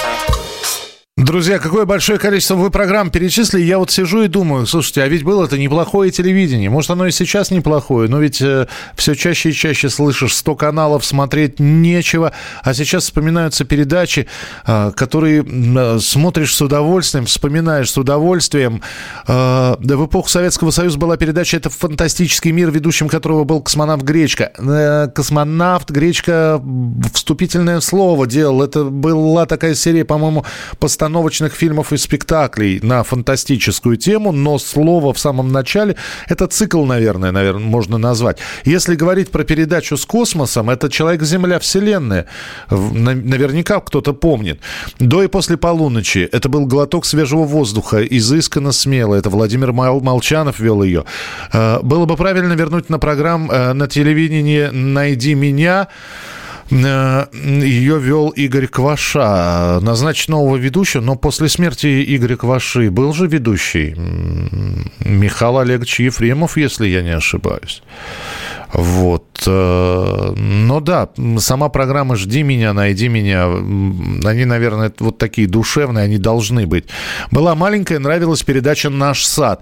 Друзья, 1.31 1.59
какое 1.59 1.85
большое 1.85 2.19
количество 2.19 2.55
вы 2.55 2.69
программ 2.69 3.09
перечислили. 3.09 3.63
Я 3.63 3.79
вот 3.79 3.89
сижу 3.89 4.23
и 4.23 4.27
думаю, 4.27 4.65
слушайте, 4.65 5.01
а 5.01 5.07
ведь 5.07 5.23
было-то 5.23 5.57
неплохое 5.57 6.11
телевидение. 6.11 6.69
Может, 6.69 6.91
оно 6.91 7.07
и 7.07 7.11
сейчас 7.11 7.51
неплохое, 7.51 8.09
но 8.09 8.19
ведь 8.19 8.41
э, 8.41 8.67
все 8.95 9.15
чаще 9.15 9.51
и 9.51 9.53
чаще 9.53 9.89
слышишь 9.89 10.35
100 10.35 10.55
каналов, 10.57 11.05
смотреть 11.05 11.57
нечего. 11.57 12.33
А 12.63 12.73
сейчас 12.73 13.05
вспоминаются 13.05 13.63
передачи, 13.63 14.27
э, 14.67 14.91
которые 14.93 15.45
э, 15.47 15.99
смотришь 16.01 16.53
с 16.53 16.61
удовольствием, 16.61 17.25
вспоминаешь 17.27 17.89
с 17.89 17.97
удовольствием. 17.97 18.81
Э, 19.25 19.77
да 19.79 19.95
в 19.95 20.05
эпоху 20.07 20.27
Советского 20.27 20.71
Союза 20.71 20.99
была 20.99 21.15
передача 21.15 21.55
«Это 21.55 21.69
фантастический 21.69 22.51
мир», 22.51 22.71
ведущим 22.71 23.07
которого 23.07 23.45
был 23.45 23.61
космонавт 23.61 24.03
Гречка. 24.03 24.51
Э, 24.57 25.07
космонавт 25.07 25.91
Гречка 25.91 26.61
вступительное 27.13 27.79
слово 27.79 28.27
делал. 28.27 28.61
Это 28.61 28.83
была 28.83 29.45
такая 29.45 29.75
серия, 29.75 30.03
по-моему, 30.03 30.43
постановочных 31.21 31.53
фильмов 31.53 31.93
и 31.93 31.97
спектаклей 31.97 32.79
на 32.81 33.03
фантастическую 33.03 33.95
тему, 33.97 34.31
но 34.31 34.57
слово 34.57 35.13
в 35.13 35.19
самом 35.19 35.51
начале– 35.51 35.95
это 36.29 36.47
цикл, 36.47 36.83
наверное, 36.85 37.31
наверное, 37.31 37.63
можно 37.65 37.97
назвать. 37.97 38.37
Если 38.65 38.95
говорить 38.95 39.29
про 39.29 39.43
передачу 39.43 39.97
с 39.97 40.05
космосом, 40.05 40.69
это 40.69 40.89
«Человек-Земля. 40.89 41.59
Вселенная». 41.59 42.25
В- 42.69 42.93
на- 42.93 43.11
Наверняка 43.13 43.79
кто-то 43.79 44.13
помнит. 44.13 44.59
До 44.99 45.21
и 45.23 45.27
после 45.27 45.57
полуночи 45.57 46.27
это 46.31 46.49
был 46.49 46.65
глоток 46.65 47.05
свежего 47.05 47.43
воздуха, 47.43 48.01
изысканно 48.01 48.71
смело. 48.71 49.15
Это 49.15 49.29
Владимир 49.29 49.71
Мол- 49.73 50.01
Молчанов 50.01 50.59
вел 50.59 50.83
ее. 50.83 51.03
Э, 51.53 51.79
Было 51.83 52.05
бы 52.05 52.15
правильно 52.17 52.53
вернуть 52.53 52.89
на 52.89 52.97
программ 52.99 53.49
э, 53.51 53.73
на 53.73 53.87
телевидении 53.87 54.69
«Найди 54.71 55.35
меня». 55.35 55.87
Э, 56.71 57.25
Ее 57.33 57.99
вел 57.99 58.29
Игорь 58.29 58.67
Кваша. 58.67 59.79
Назначить 59.81 60.29
нового 60.29 60.55
ведущего, 60.57 61.01
но 61.01 61.15
после 61.15 61.49
смерти 61.49 62.03
Игоря 62.15 62.37
Кваши 62.37 62.89
был 62.89 63.13
же 63.13 63.27
ведущий 63.27 63.93
Михаил 65.05 65.59
Олегович 65.59 65.99
Ефремов, 65.99 66.57
если 66.57 66.87
я 66.87 67.01
не 67.01 67.11
ошибаюсь. 67.11 67.83
Вот. 68.73 69.43
э, 69.45 70.33
Но 70.37 70.79
да, 70.79 71.09
сама 71.39 71.67
программа 71.69 72.15
«Жди 72.15 72.41
меня, 72.43 72.73
найди 72.73 73.09
меня», 73.09 73.45
они, 74.23 74.45
наверное, 74.45 74.93
вот 74.99 75.17
такие 75.17 75.47
душевные, 75.47 76.05
они 76.05 76.17
должны 76.17 76.65
быть. 76.67 76.85
Была 77.31 77.53
маленькая, 77.55 77.99
нравилась 77.99 78.43
передача 78.43 78.89
«Наш 78.89 79.25
сад». 79.25 79.61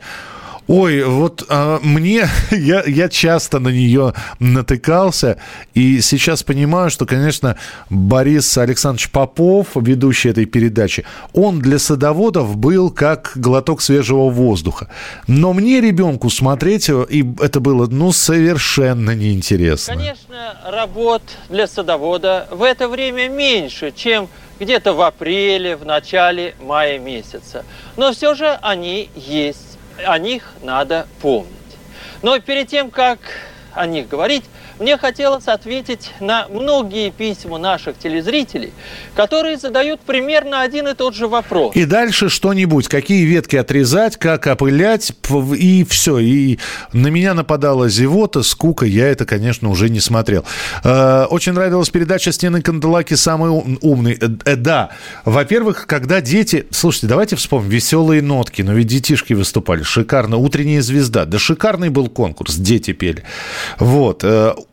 Ой, 0.70 1.04
вот 1.04 1.44
а, 1.50 1.80
мне, 1.82 2.30
я, 2.52 2.84
я 2.86 3.10
часто 3.10 3.58
на 3.58 3.70
нее 3.70 4.14
натыкался, 4.38 5.40
и 5.74 6.00
сейчас 6.00 6.44
понимаю, 6.44 6.92
что, 6.92 7.08
конечно, 7.08 7.58
Борис 7.90 8.56
Александрович 8.56 9.10
Попов, 9.10 9.70
ведущий 9.74 10.30
этой 10.30 10.46
передачи, 10.46 11.06
он 11.34 11.60
для 11.60 11.80
садоводов 11.80 12.56
был 12.56 12.92
как 12.92 13.32
глоток 13.34 13.82
свежего 13.82 14.30
воздуха. 14.30 14.90
Но 15.26 15.54
мне, 15.54 15.82
ребенку, 15.82 16.30
смотреть 16.30 16.88
его, 16.88 17.02
и 17.04 17.26
это 17.42 17.60
было, 17.60 17.88
ну, 17.88 18.12
совершенно 18.12 19.16
неинтересно. 19.16 19.96
Конечно, 19.96 20.56
работ 20.66 21.24
для 21.50 21.66
садовода 21.66 22.48
в 22.52 22.62
это 22.62 22.88
время 22.88 23.28
меньше, 23.28 23.92
чем 23.92 24.30
где-то 24.60 24.94
в 24.94 25.02
апреле, 25.02 25.76
в 25.78 25.86
начале 25.86 26.54
мая 26.62 27.00
месяца. 27.00 27.66
Но 27.98 28.12
все 28.12 28.36
же 28.36 28.60
они 28.62 29.10
есть, 29.16 29.69
о 30.06 30.18
них 30.18 30.54
надо 30.62 31.08
помнить. 31.22 31.54
Но 32.22 32.40
перед 32.40 32.68
тем, 32.68 32.92
как 32.92 33.20
о 33.74 33.86
них 33.86 34.08
говорить, 34.08 34.44
мне 34.80 34.98
хотелось 34.98 35.48
ответить 35.48 36.12
на 36.20 36.48
многие 36.50 37.10
письма 37.12 37.58
наших 37.58 37.98
телезрителей, 37.98 38.72
которые 39.16 39.58
задают 39.58 40.00
примерно 40.02 40.62
один 40.62 40.88
и 40.88 40.94
тот 40.94 41.16
же 41.16 41.28
вопрос. 41.28 41.76
И 41.76 41.86
дальше 41.86 42.30
что-нибудь, 42.30 42.88
какие 42.88 43.26
ветки 43.26 43.56
отрезать, 43.56 44.18
как 44.18 44.48
опылять, 44.48 45.12
и 45.58 45.86
все. 45.90 46.20
И 46.20 46.60
на 46.94 47.08
меня 47.08 47.34
нападала 47.34 47.90
зевота, 47.90 48.44
скука, 48.44 48.86
я 48.86 49.08
это, 49.08 49.26
конечно, 49.26 49.70
уже 49.70 49.90
не 49.90 50.00
смотрел. 50.00 50.46
Э, 50.84 51.26
Очень 51.30 51.54
нравилась 51.54 51.90
передача 51.90 52.32
«Стены 52.32 52.62
Канделаки» 52.62 53.16
самый 53.16 53.50
ум- 53.50 53.78
умный. 53.82 54.18
Э, 54.20 54.28
э, 54.46 54.56
Да, 54.56 54.90
во-первых, 55.26 55.86
когда 55.88 56.22
дети... 56.22 56.66
Слушайте, 56.72 57.08
давайте 57.08 57.36
вспомним, 57.36 57.70
веселые 57.70 58.22
нотки, 58.22 58.62
но 58.62 58.74
ведь 58.74 58.88
детишки 58.88 59.34
выступали, 59.34 59.84
шикарно. 59.84 60.38
«Утренняя 60.38 60.82
звезда», 60.82 61.26
да 61.26 61.38
шикарный 61.40 61.90
был 61.90 62.08
конкурс, 62.10 62.56
дети 62.56 62.94
пели. 62.94 63.24
Вот. 63.80 64.24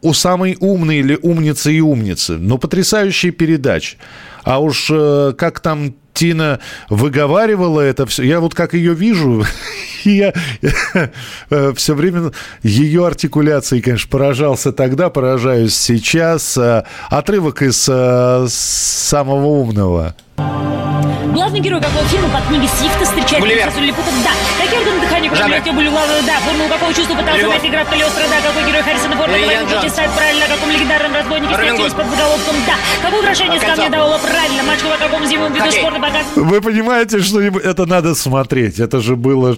Э, 0.07 0.09
У 0.09 0.13
самой 0.13 0.57
умной 0.61 0.97
или 0.97 1.19
умницы 1.21 1.73
и 1.73 1.81
умницы, 1.81 2.39
ну, 2.39 2.59
потрясающие 2.59 3.33
передачи. 3.33 3.97
А 4.45 4.61
уж 4.61 4.89
э, 4.91 5.35
как 5.37 5.61
там 5.61 5.95
Тина 6.17 6.61
выговаривала 6.89 7.81
это 7.83 8.07
все. 8.07 8.23
Я 8.23 8.41
вот 8.41 8.55
как 8.55 8.73
ее 8.73 8.95
вижу, 8.95 9.45
я 10.05 10.33
все 11.75 11.95
время 11.95 12.33
ее 12.63 13.07
артикуляцией, 13.07 13.83
конечно, 13.83 14.09
поражался 14.09 14.73
тогда, 14.73 15.11
поражаюсь 15.11 15.77
сейчас. 15.77 16.57
Э, 16.57 16.85
Отрывок 17.11 17.63
из 17.63 17.87
э, 17.89 18.47
самого 18.49 19.47
умного. 19.47 20.15
Главный 20.37 21.61
герой 21.61 21.83
какого 21.83 22.05
фильма 22.05 22.29
по 22.31 22.41
книге 22.49 22.69
Свифта 22.79 23.05
встречает 23.05 23.41
Гулливер. 23.41 23.67
Да. 24.25 24.65
Какие 24.65 24.86
у 25.25 25.35
тебя 25.35 25.73
были 25.73 25.89
главного? 25.89 26.21
Да. 26.27 26.37
Формулу 26.41 26.69
какого 26.69 26.93
чувства 26.95 27.15
пытался 27.15 27.41
Любовь. 27.41 27.57
найти 27.57 27.69
граф 27.71 27.89
Калиостро? 27.89 28.23
Да. 28.29 28.49
Какой 28.49 28.63
герой 28.69 28.83
Харрисона 28.83 29.17
Форда 29.17 29.39
говорил, 29.39 29.67
читать 29.83 30.11
правильно? 30.17 30.45
Каком 30.47 30.71
легендарном 30.71 31.15
разбойнике 31.15 31.53
встретились 31.55 31.93
под 31.95 32.07
заголовком? 32.11 32.57
Да. 32.67 32.75
Какое 33.03 33.21
украшение 33.21 33.61
с 33.61 33.63
камня 33.63 33.91
давало 33.91 34.19
правильно? 34.19 34.63
Мальчику 34.63 34.89
о 34.91 34.99
каком 34.99 35.27
зимовом 35.27 35.53
виду 35.55 35.71
спорта 35.73 36.01
показывал? 36.01 36.45
Вы 36.49 36.61
понимаете, 36.61 37.21
что 37.21 37.41
это 37.41 37.87
надо 37.87 38.15
смотреть. 38.15 38.79
Это 38.79 39.01
же 39.01 39.17
было 39.17 39.57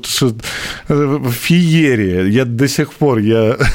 э, 0.89 1.21
феерия. 1.31 2.25
Я 2.25 2.45
до 2.45 2.69
сих 2.69 2.93
пор, 2.93 3.19
я... 3.19 3.57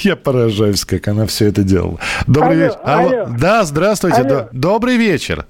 Я 0.00 0.14
поражаюсь, 0.14 0.84
как 0.84 1.08
она 1.08 1.26
все 1.26 1.46
это 1.46 1.64
делала. 1.64 1.98
Добрый 2.28 2.52
Алло, 2.54 2.64
вечер. 2.66 2.78
Алло. 2.84 3.08
алло. 3.24 3.36
Да, 3.36 3.64
здравствуйте. 3.64 4.18
Алло. 4.18 4.28
До- 4.28 4.48
Добрый 4.52 4.96
вечер. 4.96 5.44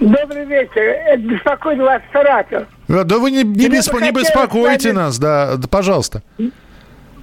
Добрый 0.00 0.44
вечер. 0.44 0.80
Это 0.80 1.18
беспокоит 1.22 1.78
вас 1.78 2.02
Саратов. 2.12 2.66
Э, 2.88 3.04
Да 3.04 3.18
вы 3.18 3.30
не, 3.30 3.42
не, 3.42 3.68
беспо- 3.68 4.00
не 4.00 4.12
беспокойте 4.12 4.92
нас, 4.92 5.18
да, 5.18 5.56
да, 5.56 5.68
пожалуйста. 5.68 6.22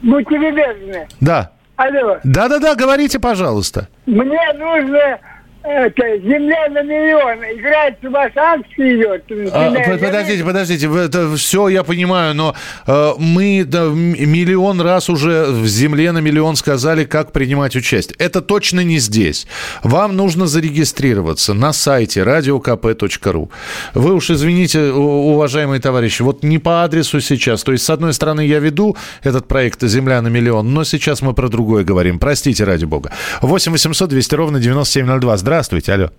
Будьте 0.02 0.38
любезны. 0.38 1.08
Да. 1.22 1.52
Алло. 1.78 2.18
Да-да-да, 2.24 2.76
говорите, 2.76 3.20
пожалуйста. 3.20 3.88
Мне 4.06 4.40
нужно 4.58 5.20
это, 5.68 6.18
земля 6.20 6.70
на 6.70 6.84
миллион. 6.84 8.12
Вас 8.12 8.32
акции 8.36 8.98
идет. 8.98 9.24
А, 9.54 9.72
под- 9.72 10.00
подождите, 10.00 10.44
подождите, 10.44 10.88
это 10.88 11.36
все 11.36 11.68
я 11.70 11.84
понимаю, 11.84 12.36
но 12.36 12.56
э, 12.88 13.12
мы 13.18 13.64
да, 13.66 13.86
миллион 13.86 14.82
раз 14.82 15.10
уже 15.10 15.46
в 15.46 15.66
земле 15.68 16.12
на 16.12 16.20
миллион 16.20 16.56
сказали, 16.56 17.04
как 17.04 17.32
принимать 17.32 17.76
участие. 17.76 18.16
Это 18.20 18.42
точно 18.42 18.82
не 18.82 19.00
здесь. 19.00 19.48
Вам 19.84 20.16
нужно 20.16 20.48
зарегистрироваться 20.48 21.54
на 21.54 21.74
сайте 21.74 22.22
radiokp.ru. 22.22 23.50
Вы 23.94 24.14
уж 24.14 24.30
извините, 24.30 24.92
уважаемые 24.92 25.82
товарищи, 25.82 26.22
вот 26.22 26.44
не 26.44 26.60
по 26.60 26.84
адресу 26.84 27.20
сейчас. 27.22 27.64
То 27.64 27.72
есть, 27.72 27.86
с 27.86 27.90
одной 27.90 28.14
стороны, 28.14 28.46
я 28.46 28.60
веду 28.60 28.96
этот 29.24 29.48
проект 29.48 29.82
«Земля 29.82 30.22
на 30.22 30.28
миллион», 30.28 30.74
но 30.74 30.84
сейчас 30.84 31.22
мы 31.22 31.34
про 31.34 31.50
другое 31.50 31.84
говорим. 31.84 32.20
Простите, 32.20 32.64
ради 32.64 32.86
бога. 32.86 33.12
8 33.42 33.72
800 33.72 34.10
200 34.10 34.36
ровно 34.36 34.60
9702. 34.60 35.38
Здравствуйте, 35.38 35.55
алло. 35.60 36.10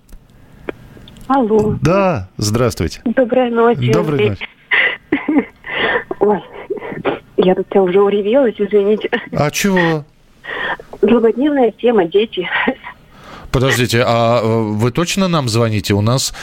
Алло. 1.27 1.77
Да, 1.83 2.29
здравствуйте. 2.37 3.01
Доброй 3.05 3.51
ночи. 3.51 3.93
Доброй 3.93 4.31
ночи. 4.31 4.49
Ой, 6.21 6.43
я 7.37 7.55
тут 7.55 7.69
тебя 7.69 7.83
уже 7.83 8.01
уревелась, 8.01 8.55
извините. 8.59 9.11
А 9.33 9.51
чего? 9.51 10.05
Злободневная 11.03 11.73
тема, 11.73 12.05
дети. 12.05 12.49
Подождите, 13.53 14.03
а 14.07 14.41
э, 14.43 14.47
вы 14.47 14.91
точно 14.91 15.29
нам 15.29 15.49
звоните? 15.49 15.95
У 15.95 16.01
нас 16.01 16.35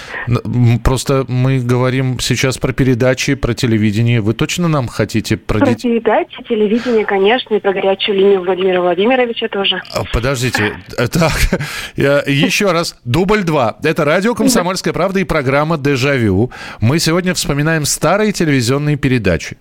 просто 0.84 1.26
мы 1.28 1.60
говорим 1.60 2.20
сейчас 2.20 2.58
про 2.58 2.74
передачи, 2.74 3.36
про 3.36 3.54
телевидение. 3.54 4.22
Вы 4.22 4.34
точно 4.34 4.68
нам 4.68 4.88
хотите 4.88 5.38
про 5.38 5.60
Про 5.60 5.76
передачи, 5.76 6.44
телевидение, 6.48 7.06
конечно, 7.06 7.56
и 7.56 7.60
про 7.60 7.74
горячую 7.74 8.18
линию 8.18 8.42
Владимира 8.42 8.82
Владимировича 8.82 9.48
тоже. 9.48 9.82
Подождите, 10.12 10.74
э, 10.98 11.08
так, 11.08 11.34
еще 11.96 12.72
раз, 12.72 12.96
дубль 13.06 13.44
два. 13.44 13.78
Это 13.84 14.06
радио 14.06 14.36
«Комсомольская 14.36 14.94
правда» 14.94 15.20
и 15.20 15.24
программа 15.24 15.78
«Дежавю». 15.78 16.52
Мы 16.82 17.00
сегодня 17.00 17.34
вспоминаем 17.34 17.86
старые 17.86 18.32
телевизионные 18.32 18.96
передачи. 18.98 19.58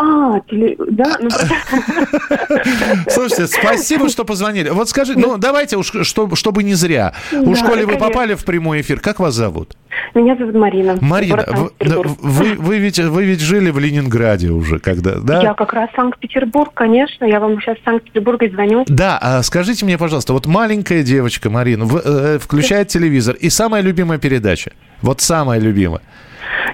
А, 0.00 0.40
теле... 0.48 0.76
да, 0.90 1.16
ну... 1.20 1.28
Слушайте, 3.08 3.46
спасибо, 3.48 4.08
что 4.08 4.24
позвонили. 4.24 4.68
Вот 4.70 4.88
скажи, 4.88 5.14
ну 5.18 5.38
давайте 5.38 5.76
уж, 5.76 5.92
что- 6.02 6.34
чтобы 6.36 6.62
не 6.62 6.74
зря. 6.74 7.14
Уж 7.32 7.60
Да, 7.60 7.66
коли 7.68 7.84
вы 7.84 7.96
попали 7.96 8.34
в 8.34 8.44
прямой 8.44 8.80
эфир, 8.82 9.00
как 9.00 9.18
вас 9.18 9.34
зовут? 9.34 9.74
Меня 10.14 10.36
зовут 10.36 10.54
Марина. 10.54 10.96
Марина, 11.00 11.44
вы, 11.48 11.56
Санкт-Петербург. 11.56 12.18
вы, 12.22 12.54
вы 12.54 12.78
ведь, 12.78 12.98
вы 13.00 13.24
ведь 13.24 13.40
жили 13.40 13.70
в 13.70 13.78
Ленинграде 13.80 14.50
уже, 14.50 14.78
когда, 14.78 15.16
да? 15.16 15.42
Я 15.42 15.54
как 15.54 15.72
раз 15.72 15.90
Санкт-Петербург, 15.96 16.70
конечно. 16.74 17.24
Я 17.24 17.40
вам 17.40 17.60
сейчас 17.60 17.78
из 17.78 17.84
Санкт-Петербурга 17.84 18.48
звоню. 18.50 18.84
Да, 18.86 19.18
а 19.20 19.42
скажите 19.42 19.84
мне, 19.84 19.98
пожалуйста, 19.98 20.32
вот 20.32 20.46
маленькая 20.46 21.02
девочка 21.02 21.50
Марина 21.50 21.84
в- 21.84 22.00
э, 22.04 22.38
включает 22.38 22.88
телевизор, 22.88 23.34
и 23.34 23.50
самая 23.50 23.82
любимая 23.82 24.18
передача, 24.18 24.70
вот 25.02 25.20
самая 25.20 25.58
любимая. 25.58 26.02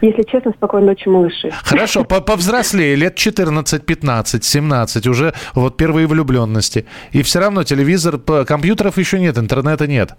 Если 0.07 0.23
честно, 0.31 0.53
спокойной 0.53 0.89
ночи, 0.89 1.09
малыши. 1.09 1.51
Хорошо, 1.63 2.05
по- 2.05 2.21
повзрослее, 2.21 2.95
лет 2.95 3.15
14, 3.17 3.87
15, 3.87 4.45
17, 4.45 5.07
уже 5.07 5.33
вот 5.55 5.79
первые 5.79 6.07
влюбленности. 6.07 6.85
И 7.13 7.23
все 7.23 7.39
равно 7.41 7.65
телевизор, 7.65 8.19
компьютеров 8.47 8.99
еще 8.99 9.19
нет, 9.19 9.39
интернета 9.39 9.87
нет. 9.87 10.11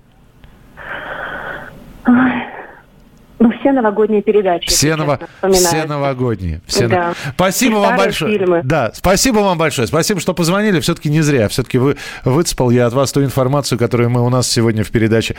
Ну, 3.38 3.52
все 3.60 3.74
новогодние 3.74 4.22
передачи. 4.24 4.70
Все, 4.70 4.96
ново- 4.96 5.20
все 5.52 5.86
новогодние. 5.86 6.62
Все 6.66 6.88
Да. 6.88 7.08
нов- 7.10 7.18
Спасибо 7.36 7.76
И 7.78 7.80
вам 7.82 7.98
большое. 7.98 8.38
фильмы. 8.40 8.62
Да, 8.64 8.92
спасибо 8.94 9.40
вам 9.40 9.58
большое. 9.58 9.88
Спасибо, 9.88 10.20
что 10.22 10.34
позвонили. 10.34 10.80
Все-таки 10.80 11.10
не 11.10 11.22
зря. 11.22 11.48
Все-таки 11.50 11.78
вы 11.78 11.98
выцепал 12.24 12.70
я 12.72 12.88
от 12.88 12.94
вас 12.94 13.12
ту 13.12 13.22
информацию, 13.24 13.78
которую 13.78 14.10
мы 14.10 14.22
у 14.26 14.30
нас 14.30 14.48
сегодня 14.50 14.84
в 14.84 14.90
передаче. 14.90 15.36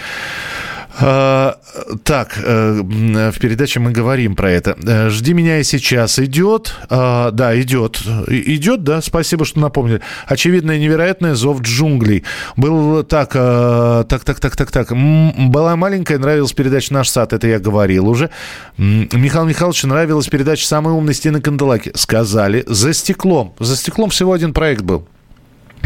А, 0.99 1.59
так, 2.05 2.39
э, 2.43 2.81
в 2.83 3.39
передаче 3.39 3.81
мы 3.81 3.93
говорим 3.93 4.35
про 4.35 4.51
это. 4.51 4.77
Э, 4.87 5.11
Жди 5.11 5.35
меня 5.35 5.59
и 5.59 5.65
сейчас 5.65 6.19
идет. 6.19 6.75
А, 6.89 7.31
да, 7.33 7.59
идет. 7.61 8.01
Идет, 8.29 8.83
да. 8.83 9.03
Спасибо, 9.03 9.45
что 9.45 9.61
напомнили. 9.61 10.01
Очевидное 10.27 10.79
невероятное 10.79 11.35
зов 11.35 11.61
джунглей. 11.61 12.25
Был 12.57 13.03
так, 13.03 13.33
э, 13.35 14.05
так, 14.09 14.25
так, 14.25 14.41
так, 14.41 14.57
так, 14.57 14.71
так. 14.71 14.93
Была 14.93 15.77
маленькая, 15.77 16.19
нравилась 16.19 16.53
передача 16.53 16.95
«Наш 16.95 17.09
сад», 17.11 17.33
это 17.33 17.47
я 17.47 17.59
говорил 17.59 18.09
уже. 18.09 18.31
М, 18.79 19.09
Михаилу 19.13 19.49
Михайловичу 19.49 19.89
нравилась 19.89 20.29
передача 20.29 20.67
«Самый 20.67 20.95
умный 20.95 21.15
Стены 21.15 21.41
Канделаки». 21.41 21.93
Сказали, 21.95 22.65
за 22.67 22.95
стеклом. 22.95 23.55
За 23.59 23.77
стеклом 23.77 24.11
всего 24.11 24.33
один 24.33 24.55
проект 24.55 24.83
был. 24.83 25.07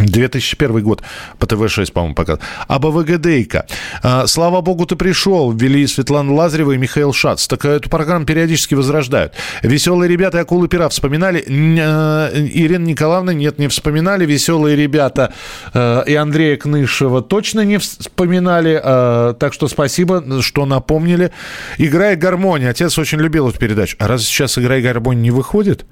2001 0.06 0.82
год 0.82 1.02
по 1.38 1.46
ТВ-6, 1.46 1.92
по-моему, 1.92 2.14
показывал. 2.14 2.44
АБВГДейка. 2.68 3.66
А, 4.02 4.26
Слава 4.26 4.60
богу, 4.60 4.86
ты 4.86 4.96
пришел. 4.96 5.52
Вели 5.52 5.86
Светлана 5.86 6.32
Лазарева 6.34 6.72
и 6.72 6.78
Михаил 6.78 7.12
Шац. 7.12 7.46
Так 7.46 7.64
э, 7.64 7.70
эту 7.76 7.88
программу 7.90 8.24
периодически 8.26 8.74
возрождают. 8.74 9.34
Веселые 9.62 10.08
ребята 10.08 10.38
и 10.38 10.40
акулы 10.42 10.68
пера 10.68 10.88
вспоминали. 10.88 11.44
Э, 11.46 12.30
Ирина 12.34 12.84
Николаевна, 12.84 13.32
нет, 13.32 13.58
не 13.58 13.68
вспоминали. 13.68 14.26
Веселые 14.26 14.76
ребята 14.76 15.32
э, 15.74 16.04
и 16.06 16.14
Андрея 16.14 16.56
Кнышева 16.56 17.22
точно 17.22 17.64
не 17.64 17.78
вспоминали. 17.78 18.80
Э, 18.82 19.34
Так 19.38 19.52
что 19.52 19.68
спасибо, 19.68 20.42
что 20.42 20.66
напомнили. 20.66 21.30
Играя 21.78 22.16
гармония. 22.16 22.70
Отец 22.70 22.98
очень 22.98 23.18
любил 23.18 23.48
эту 23.48 23.58
передачу. 23.58 23.96
А 23.98 24.06
раз 24.08 24.22
сейчас 24.22 24.58
играя 24.58 24.82
гармония 24.82 25.22
не 25.22 25.30
выходит? 25.30 25.84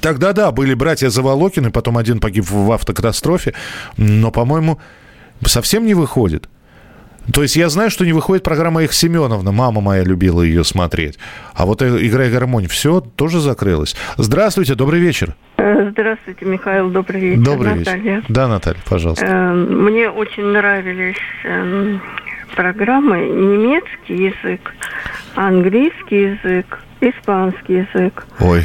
Тогда 0.00 0.32
да, 0.32 0.52
были 0.52 0.74
братья 0.74 1.08
Заволокины, 1.08 1.70
потом 1.70 1.98
один 1.98 2.20
погиб 2.20 2.44
в 2.48 2.70
автокатастрофе, 2.72 3.54
но, 3.96 4.30
по-моему, 4.30 4.78
совсем 5.44 5.86
не 5.86 5.94
выходит. 5.94 6.48
То 7.32 7.42
есть 7.42 7.56
я 7.56 7.68
знаю, 7.68 7.90
что 7.90 8.06
не 8.06 8.12
выходит 8.12 8.42
программа 8.42 8.84
«Их 8.84 8.92
Семеновна». 8.94 9.52
Мама 9.52 9.80
моя 9.82 10.02
любила 10.02 10.40
ее 10.40 10.64
смотреть. 10.64 11.18
А 11.54 11.66
вот 11.66 11.82
э, 11.82 12.06
«Играй 12.06 12.30
гармонь» 12.30 12.66
все 12.68 13.00
тоже 13.00 13.40
закрылось. 13.40 13.96
Здравствуйте, 14.16 14.74
добрый 14.74 15.00
вечер. 15.00 15.34
Здравствуйте, 15.58 16.46
Михаил, 16.46 16.88
добрый 16.90 17.20
вечер. 17.20 17.42
Добрый 17.42 17.74
Наталья. 17.74 18.16
вечер. 18.16 18.24
Да, 18.28 18.48
Наталья, 18.48 18.78
пожалуйста. 18.88 19.26
Э, 19.26 19.52
Мне 19.52 20.08
очень 20.08 20.44
нравились 20.44 21.16
эм, 21.44 22.00
программы 22.56 23.18
немецкий 23.18 24.32
язык, 24.32 24.72
английский 25.34 26.38
язык, 26.42 26.78
испанский 27.02 27.86
язык. 27.94 28.26
Ой. 28.40 28.64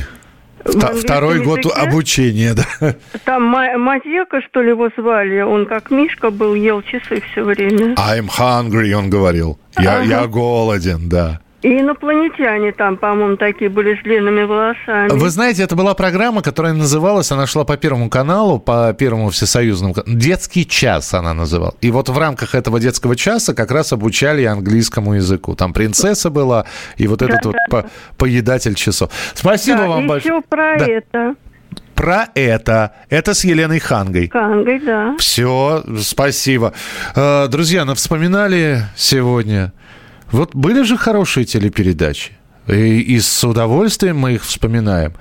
Вта- 0.66 0.94
Второй 0.94 1.44
год 1.44 1.60
языке? 1.66 1.80
обучения, 1.82 2.54
да. 2.54 2.96
Там 3.26 3.44
Ма- 3.44 3.78
Мазека, 3.78 4.42
что 4.42 4.62
ли, 4.62 4.70
его 4.70 4.90
звали, 4.98 5.42
он 5.42 5.66
как 5.66 5.92
Мишка 5.92 6.30
был, 6.32 6.56
ел 6.56 6.82
часы 6.82 7.22
все 7.32 7.44
время. 7.44 7.94
I'm 7.96 8.28
hungry, 8.30 8.92
он 8.94 9.10
говорил. 9.10 9.60
Я, 9.78 9.96
Ага. 9.98 10.04
я 10.04 10.28
голоден, 10.28 11.10
да. 11.10 11.40
И 11.64 11.80
инопланетяне 11.80 12.74
там, 12.74 12.98
по-моему, 12.98 13.38
такие 13.38 13.70
были 13.70 13.96
с 13.96 14.04
длинными 14.04 14.44
волосами. 14.44 15.10
Вы 15.18 15.30
знаете, 15.30 15.64
это 15.64 15.76
была 15.78 15.94
программа, 15.94 16.42
которая 16.42 16.74
называлась, 16.74 17.32
она 17.32 17.48
шла 17.48 17.64
по 17.64 17.78
Первому 17.78 18.10
каналу, 18.10 18.60
по 18.60 18.94
Первому 18.94 19.30
всесоюзному. 19.30 19.96
Детский 20.06 20.68
час 20.68 21.14
она 21.14 21.34
называлась. 21.34 21.76
И 21.82 21.90
вот 21.92 22.10
в 22.10 22.18
рамках 22.18 22.54
этого 22.54 22.80
детского 22.82 23.16
часа 23.16 23.54
как 23.54 23.72
раз 23.72 23.94
обучали 23.94 24.44
английскому 24.44 25.14
языку. 25.16 25.56
Там 25.56 25.72
принцесса 25.74 26.30
была 26.30 26.66
и 26.98 27.08
вот 27.08 27.22
этот 27.22 27.46
вот 27.46 27.56
по- 27.70 27.86
поедатель 28.18 28.76
часов. 28.76 29.10
Спасибо 29.34 29.80
Да, 29.80 29.88
вам 29.88 30.08
большое. 30.08 30.42
про 30.42 30.78
Да. 30.78 30.86
это. 30.86 31.36
Про 31.96 32.28
это. 32.36 32.92
Это 33.10 33.34
с 33.36 33.46
Еленой 33.46 33.80
Хангой. 33.80 34.28
Кангой, 34.28 34.80
да. 34.80 35.16
Все, 35.20 35.84
спасибо. 36.02 36.74
Э, 37.16 37.48
Друзья, 37.48 37.86
ну 37.86 37.94
вспоминали 37.96 38.82
сегодня. 38.96 39.72
Вот 40.34 40.56
были 40.56 40.82
же 40.82 40.98
хорошие 40.98 41.46
телепередачи. 41.46 42.32
И, 42.68 43.00
и 43.00 43.20
с 43.20 43.44
удовольствием 43.44 44.18
мы 44.18 44.34
их 44.34 44.44
вспоминаем. 44.44 45.14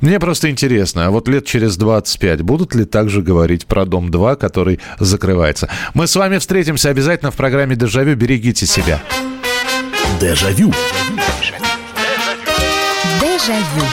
Мне 0.00 0.20
просто 0.20 0.50
интересно, 0.50 1.06
а 1.06 1.10
вот 1.10 1.28
лет 1.28 1.44
через 1.44 1.76
25 1.76 2.42
будут 2.42 2.74
ли 2.74 2.84
также 2.84 3.22
говорить 3.22 3.66
про 3.66 3.84
«Дом-2», 3.84 4.36
который 4.36 4.80
закрывается? 4.98 5.68
Мы 5.92 6.06
с 6.06 6.16
вами 6.16 6.38
встретимся 6.38 6.90
обязательно 6.90 7.30
в 7.30 7.36
программе 7.36 7.74
«Дежавю». 7.76 8.16
Берегите 8.16 8.66
себя. 8.66 9.00
Дежавю. 10.20 10.72
Дежавю. 13.20 13.89